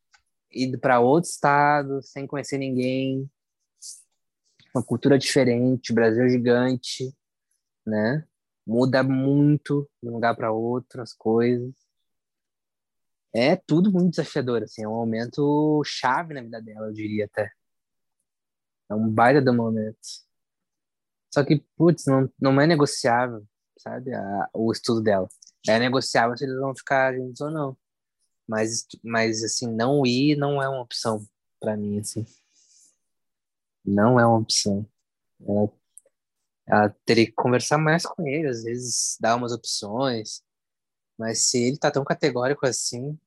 [0.54, 3.30] indo para outro estado, sem conhecer ninguém,
[4.74, 7.14] uma cultura diferente, Brasil gigante,
[7.86, 8.26] né?
[8.70, 11.74] Muda muito de um lugar para outro as coisas.
[13.34, 17.52] É tudo muito desafiador, assim, é um momento chave na vida dela, eu diria até.
[18.90, 19.98] É um baita do momento.
[21.32, 23.46] Só que, putz, não, não é negociável
[23.80, 24.14] sabe?
[24.14, 25.28] A, o estudo dela.
[25.68, 27.78] É negociável se eles vão ficar juntos ou não.
[28.48, 31.26] Mas, mas assim, não ir não é uma opção
[31.60, 32.26] para mim, assim.
[33.86, 34.86] Não é uma opção.
[35.42, 35.70] Ela,
[36.70, 40.44] ela teria que conversar mais com ele, às vezes dar umas opções.
[41.18, 43.18] Mas se ele tá tão categórico assim,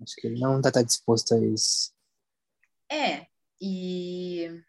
[0.00, 1.92] acho que ele não tá, tá disposto a isso.
[2.90, 3.26] É,
[3.60, 4.62] e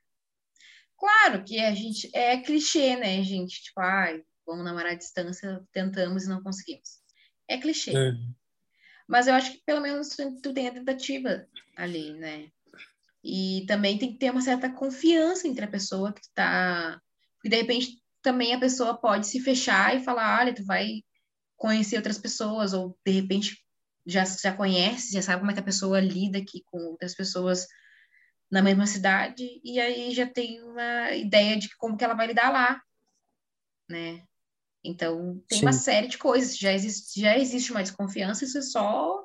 [0.97, 3.61] claro que a gente é clichê, né, gente?
[3.63, 7.01] Tipo, ai, vamos namorar à distância, tentamos e não conseguimos.
[7.47, 7.91] É clichê.
[7.91, 8.13] É.
[9.07, 12.49] Mas eu acho que pelo menos tu, tu tem a tentativa ali, né?
[13.23, 17.01] E também tem que ter uma certa confiança entre a pessoa que está.
[17.44, 21.02] Porque de repente também a pessoa pode se fechar e falar: olha, tu vai
[21.58, 23.58] conhecer outras pessoas, ou de repente
[24.06, 27.68] já, já conhece, já sabe como é que a pessoa lida aqui com outras pessoas
[28.50, 32.52] na mesma cidade, e aí já tem uma ideia de como que ela vai lidar
[32.52, 32.82] lá,
[33.89, 34.24] né?
[34.84, 35.66] Então, tem Sim.
[35.66, 36.58] uma série de coisas.
[36.58, 39.24] Já existe, já existe uma desconfiança, isso é só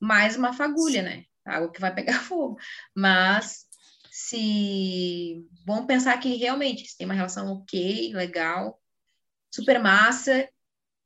[0.00, 1.24] mais uma fagulha, né?
[1.46, 2.56] Algo que vai pegar fogo.
[2.94, 3.67] Mas,
[4.28, 5.46] se.
[5.66, 8.80] Vamos pensar que realmente tem uma relação ok, legal,
[9.52, 10.48] super massa,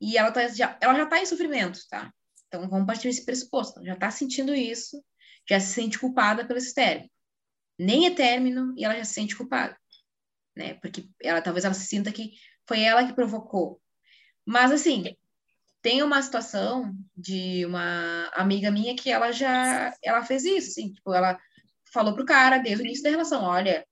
[0.01, 2.13] e ela, tá, já, ela já tá em sofrimento, tá?
[2.49, 3.85] Então, vamos partir desse pressuposto.
[3.85, 5.03] Já tá sentindo isso,
[5.49, 7.09] já se sente culpada pelo esse término.
[7.79, 9.77] Nem é término e ela já se sente culpada,
[10.57, 10.75] né?
[10.75, 12.33] Porque ela talvez ela se sinta que
[12.67, 13.81] foi ela que provocou.
[14.45, 15.17] Mas, assim,
[15.81, 21.15] tem uma situação de uma amiga minha que ela já ela fez isso, assim, tipo,
[21.15, 21.39] ela
[21.93, 23.87] falou pro cara desde o início da relação, olha,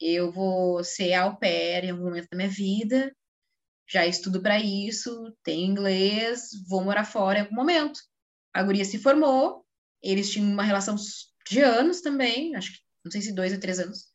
[0.00, 3.14] eu vou ser au pair em algum momento da minha vida,
[3.88, 8.00] já estudo para isso, tenho inglês, vou morar fora em algum momento.
[8.54, 9.66] A guria se formou,
[10.02, 10.96] Eles tinham uma relação
[11.46, 14.06] de anos também, acho que não sei se dois ou três anos.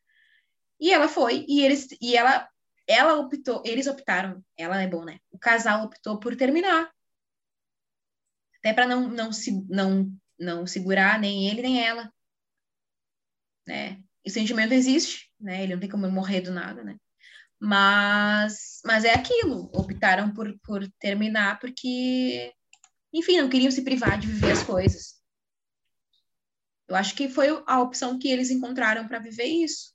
[0.80, 2.48] E ela foi, e eles e ela
[2.88, 5.20] ela optou, eles optaram, ela é bom, né?
[5.32, 6.92] O casal optou por terminar.
[8.60, 12.12] Até para não não se não não segurar nem ele nem ela,
[13.68, 14.00] né?
[14.26, 15.64] E o sentimento existe, né?
[15.64, 16.98] Ele não tem como morrer do nada, né?
[17.60, 22.54] Mas mas é aquilo, optaram por por terminar porque
[23.14, 25.16] enfim, não queriam se privar de viver as coisas.
[26.88, 29.94] Eu acho que foi a opção que eles encontraram para viver isso.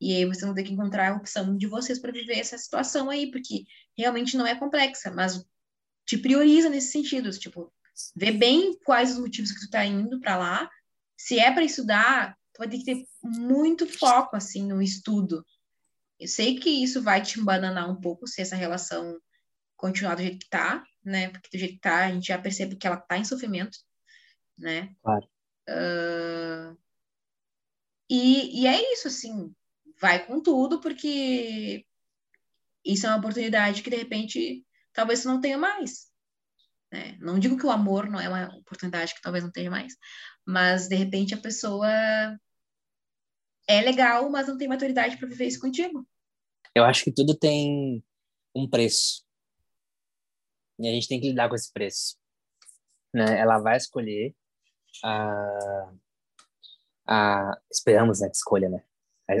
[0.00, 3.10] E aí vocês vão ter que encontrar a opção de vocês para viver essa situação
[3.10, 3.64] aí, porque
[3.96, 5.44] realmente não é complexa, mas
[6.06, 7.72] te prioriza nesses sentidos, tipo,
[8.14, 10.70] vê bem quais os motivos que tu tá indo para lá.
[11.16, 15.44] Se é para estudar, tu vai ter que ter muito foco assim no estudo.
[16.18, 19.18] Eu sei que isso vai te embananar um pouco se essa relação
[19.76, 21.30] continuar do jeito que tá, né?
[21.30, 23.78] Porque do jeito que tá, a gente já percebe que ela tá em sofrimento,
[24.58, 24.92] né?
[25.02, 25.28] Claro.
[25.68, 26.76] Uh...
[28.10, 29.54] E, e é isso, assim,
[30.00, 31.84] vai com tudo, porque
[32.84, 36.08] isso é uma oportunidade que, de repente, talvez você não tenha mais.
[36.90, 37.18] Né?
[37.20, 39.94] Não digo que o amor não é uma oportunidade que talvez não tenha mais,
[40.44, 41.86] mas, de repente, a pessoa
[43.68, 46.08] é legal, mas não tem maturidade para viver isso contigo.
[46.74, 48.02] Eu acho que tudo tem
[48.54, 49.24] um preço.
[50.78, 52.16] E a gente tem que lidar com esse preço.
[53.12, 53.38] Né?
[53.38, 54.34] Ela vai escolher
[55.04, 55.92] a,
[57.06, 58.82] a esperamos né, que escolha, né?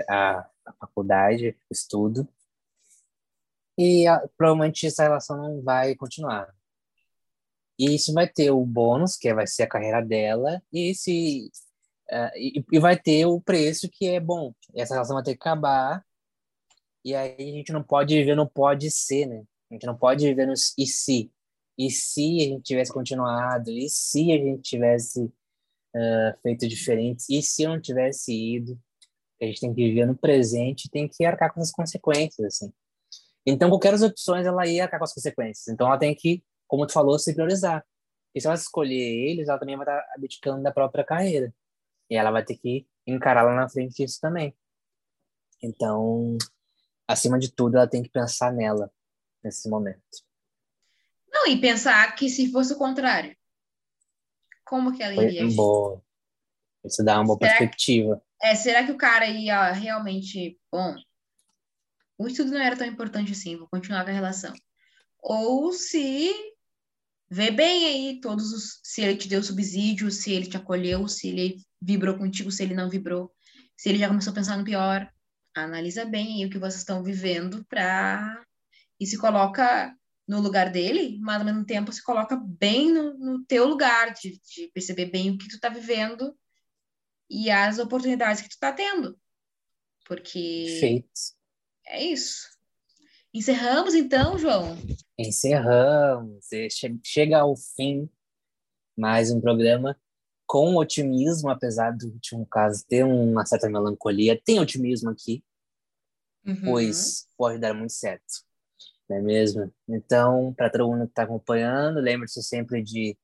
[0.08, 2.28] a, a faculdade, o estudo,
[3.78, 6.54] e a, provavelmente essa relação não vai continuar.
[7.78, 11.50] E isso vai ter o bônus, que vai ser a carreira dela, e, esse,
[12.12, 14.52] uh, e, e, vai ter o preço, que é bom.
[14.74, 16.04] Essa relação vai ter que acabar,
[17.04, 19.44] e aí a gente não pode viver no pode ser, né?
[19.70, 21.30] A gente não pode viver no e se.
[21.78, 23.70] E se a gente tivesse continuado?
[23.70, 27.24] E se a gente tivesse uh, feito diferente?
[27.30, 28.78] E se eu não tivesse ido?
[29.40, 32.72] A gente tem que viver no presente e tem que arcar com as consequências, assim.
[33.46, 35.68] Então, qualquer das opções, ela ia arcar com as consequências.
[35.68, 37.84] Então, ela tem que, como tu falou, se priorizar.
[38.34, 41.54] E se ela escolher eles, ela também vai estar abdicando da própria carreira.
[42.10, 44.54] E ela vai ter que encarar lá na frente isso também.
[45.62, 46.36] Então,
[47.06, 48.90] acima de tudo, ela tem que pensar nela
[49.42, 50.24] nesse momento.
[51.30, 53.36] Não, e pensar que se fosse o contrário,
[54.64, 55.56] como que ela iria agir?
[55.56, 56.02] Boa.
[56.84, 58.22] Isso dá uma boa Será perspectiva.
[58.40, 60.58] É, será que o cara ia realmente.
[60.70, 60.94] Bom,
[62.18, 64.54] o estudo não era tão importante assim, vou continuar com a relação.
[65.20, 66.32] Ou se
[67.28, 68.80] vê bem aí todos os.
[68.82, 72.74] Se ele te deu subsídio, se ele te acolheu, se ele vibrou contigo, se ele
[72.74, 73.32] não vibrou,
[73.76, 75.10] se ele já começou a pensar no pior.
[75.54, 78.44] Analisa bem o que vocês estão vivendo pra.
[79.00, 79.94] E se coloca
[80.26, 84.40] no lugar dele, mas ao mesmo tempo se coloca bem no, no teu lugar, de,
[84.40, 86.36] de perceber bem o que tu tá vivendo
[87.30, 89.18] e as oportunidades que tu está tendo.
[90.06, 91.08] Porque Feito.
[91.86, 92.46] é isso.
[93.32, 94.76] Encerramos então, João?
[95.18, 96.46] Encerramos.
[97.04, 98.08] Chega ao fim
[98.96, 99.98] mais um programa
[100.48, 104.40] com otimismo, apesar do último caso ter uma certa melancolia.
[104.42, 105.44] Tem otimismo aqui,
[106.44, 106.62] uhum.
[106.64, 108.24] pois pode dar muito certo,
[109.08, 109.70] não é mesmo?
[109.86, 113.16] Então, para todo mundo que está acompanhando, lembre-se sempre de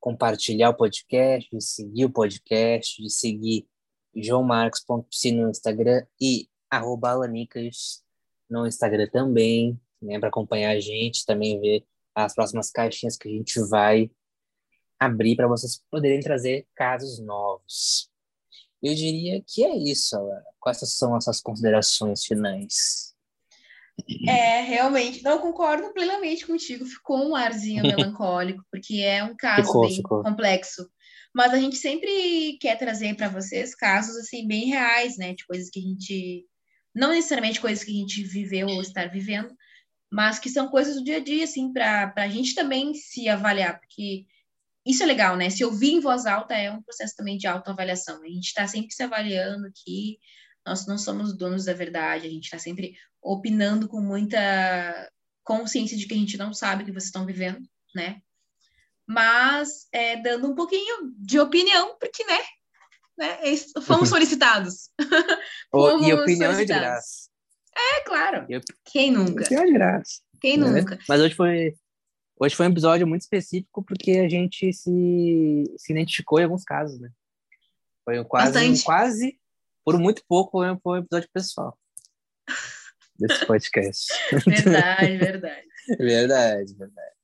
[0.00, 3.68] compartilhar o podcast, de seguir o podcast, de seguir
[4.16, 8.02] joãomarcos.psi no Instagram e arroba Alanicas
[8.48, 11.84] no Instagram também, né, para acompanhar a gente, também ver
[12.14, 14.10] as próximas caixinhas que a gente vai
[15.00, 18.10] abrir para vocês poderem trazer casos novos.
[18.82, 20.44] Eu diria que é isso, Alana.
[20.60, 23.14] Quais são as suas considerações finais?
[24.26, 26.84] É, realmente, não concordo plenamente contigo.
[26.84, 30.22] Ficou um arzinho melancólico, porque é um caso ficou, bem ficou.
[30.22, 30.88] complexo.
[31.34, 35.70] Mas a gente sempre quer trazer para vocês casos assim bem reais, né, de coisas
[35.70, 36.46] que a gente
[36.94, 39.54] não necessariamente coisas que a gente viveu ou está vivendo,
[40.10, 43.78] mas que são coisas do dia a dia, assim, para a gente também se avaliar,
[43.78, 44.26] porque
[44.84, 45.50] isso é legal, né?
[45.50, 48.22] Se ouvir em voz alta é um processo também de autoavaliação.
[48.22, 50.18] A gente está sempre se avaliando aqui,
[50.66, 55.10] nós não somos donos da verdade, a gente está sempre opinando com muita
[55.44, 57.60] consciência de que a gente não sabe o que vocês estão vivendo,
[57.94, 58.20] né?
[59.06, 62.38] Mas é, dando um pouquinho de opinião, porque, né?
[63.18, 63.38] né
[63.82, 64.90] fomos solicitados.
[65.70, 66.58] fomos e opinião solicitados.
[66.58, 67.30] é de graça.
[67.76, 68.46] É, claro.
[68.84, 69.44] Quem nunca?
[69.44, 70.20] Opinião é de graça.
[70.40, 70.66] Quem né?
[70.66, 70.98] nunca?
[71.08, 71.74] Mas hoje foi,
[72.40, 76.98] hoje foi um episódio muito específico porque a gente se, se identificou em alguns casos,
[76.98, 77.10] né?
[78.04, 78.82] Foi quase, Bastante.
[78.82, 79.40] quase
[79.84, 81.78] por muito pouco foi um episódio pessoal
[83.18, 84.06] desse podcast.
[84.46, 85.66] verdade, verdade.
[85.98, 87.14] verdade, verdade.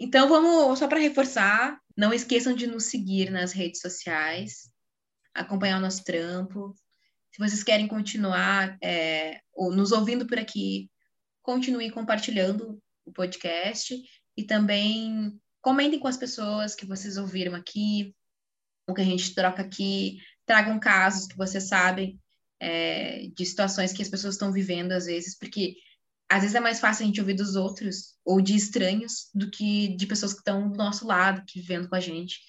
[0.00, 4.70] Então vamos, só para reforçar, Não esqueçam de nos seguir nas redes sociais,
[5.34, 6.74] acompanhar o nosso trampo.
[7.32, 10.90] Se vocês querem continuar é, ou nos ouvindo por aqui,
[11.42, 14.02] continue compartilhando o podcast
[14.36, 18.14] e também comentem com as pessoas que vocês ouviram aqui,
[18.86, 22.20] o que a gente troca aqui, tragam casos que vocês sabem
[22.60, 25.76] é, de situações que as pessoas estão vivendo às vezes, porque
[26.28, 29.96] às vezes é mais fácil a gente ouvir dos outros ou de estranhos do que
[29.96, 32.40] de pessoas que estão do nosso lado, que vivendo com a gente.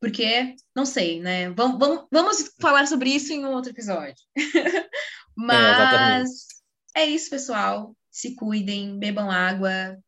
[0.00, 1.50] Porque, não sei, né?
[1.50, 4.16] Vamos, vamos, vamos falar sobre isso em um outro episódio.
[5.36, 6.30] Mas
[6.94, 7.96] é, é isso, pessoal.
[8.10, 9.98] Se cuidem, bebam água,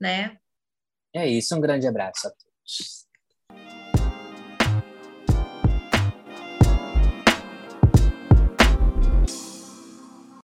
[0.00, 0.38] né?
[1.14, 3.05] É isso, um grande abraço a todos.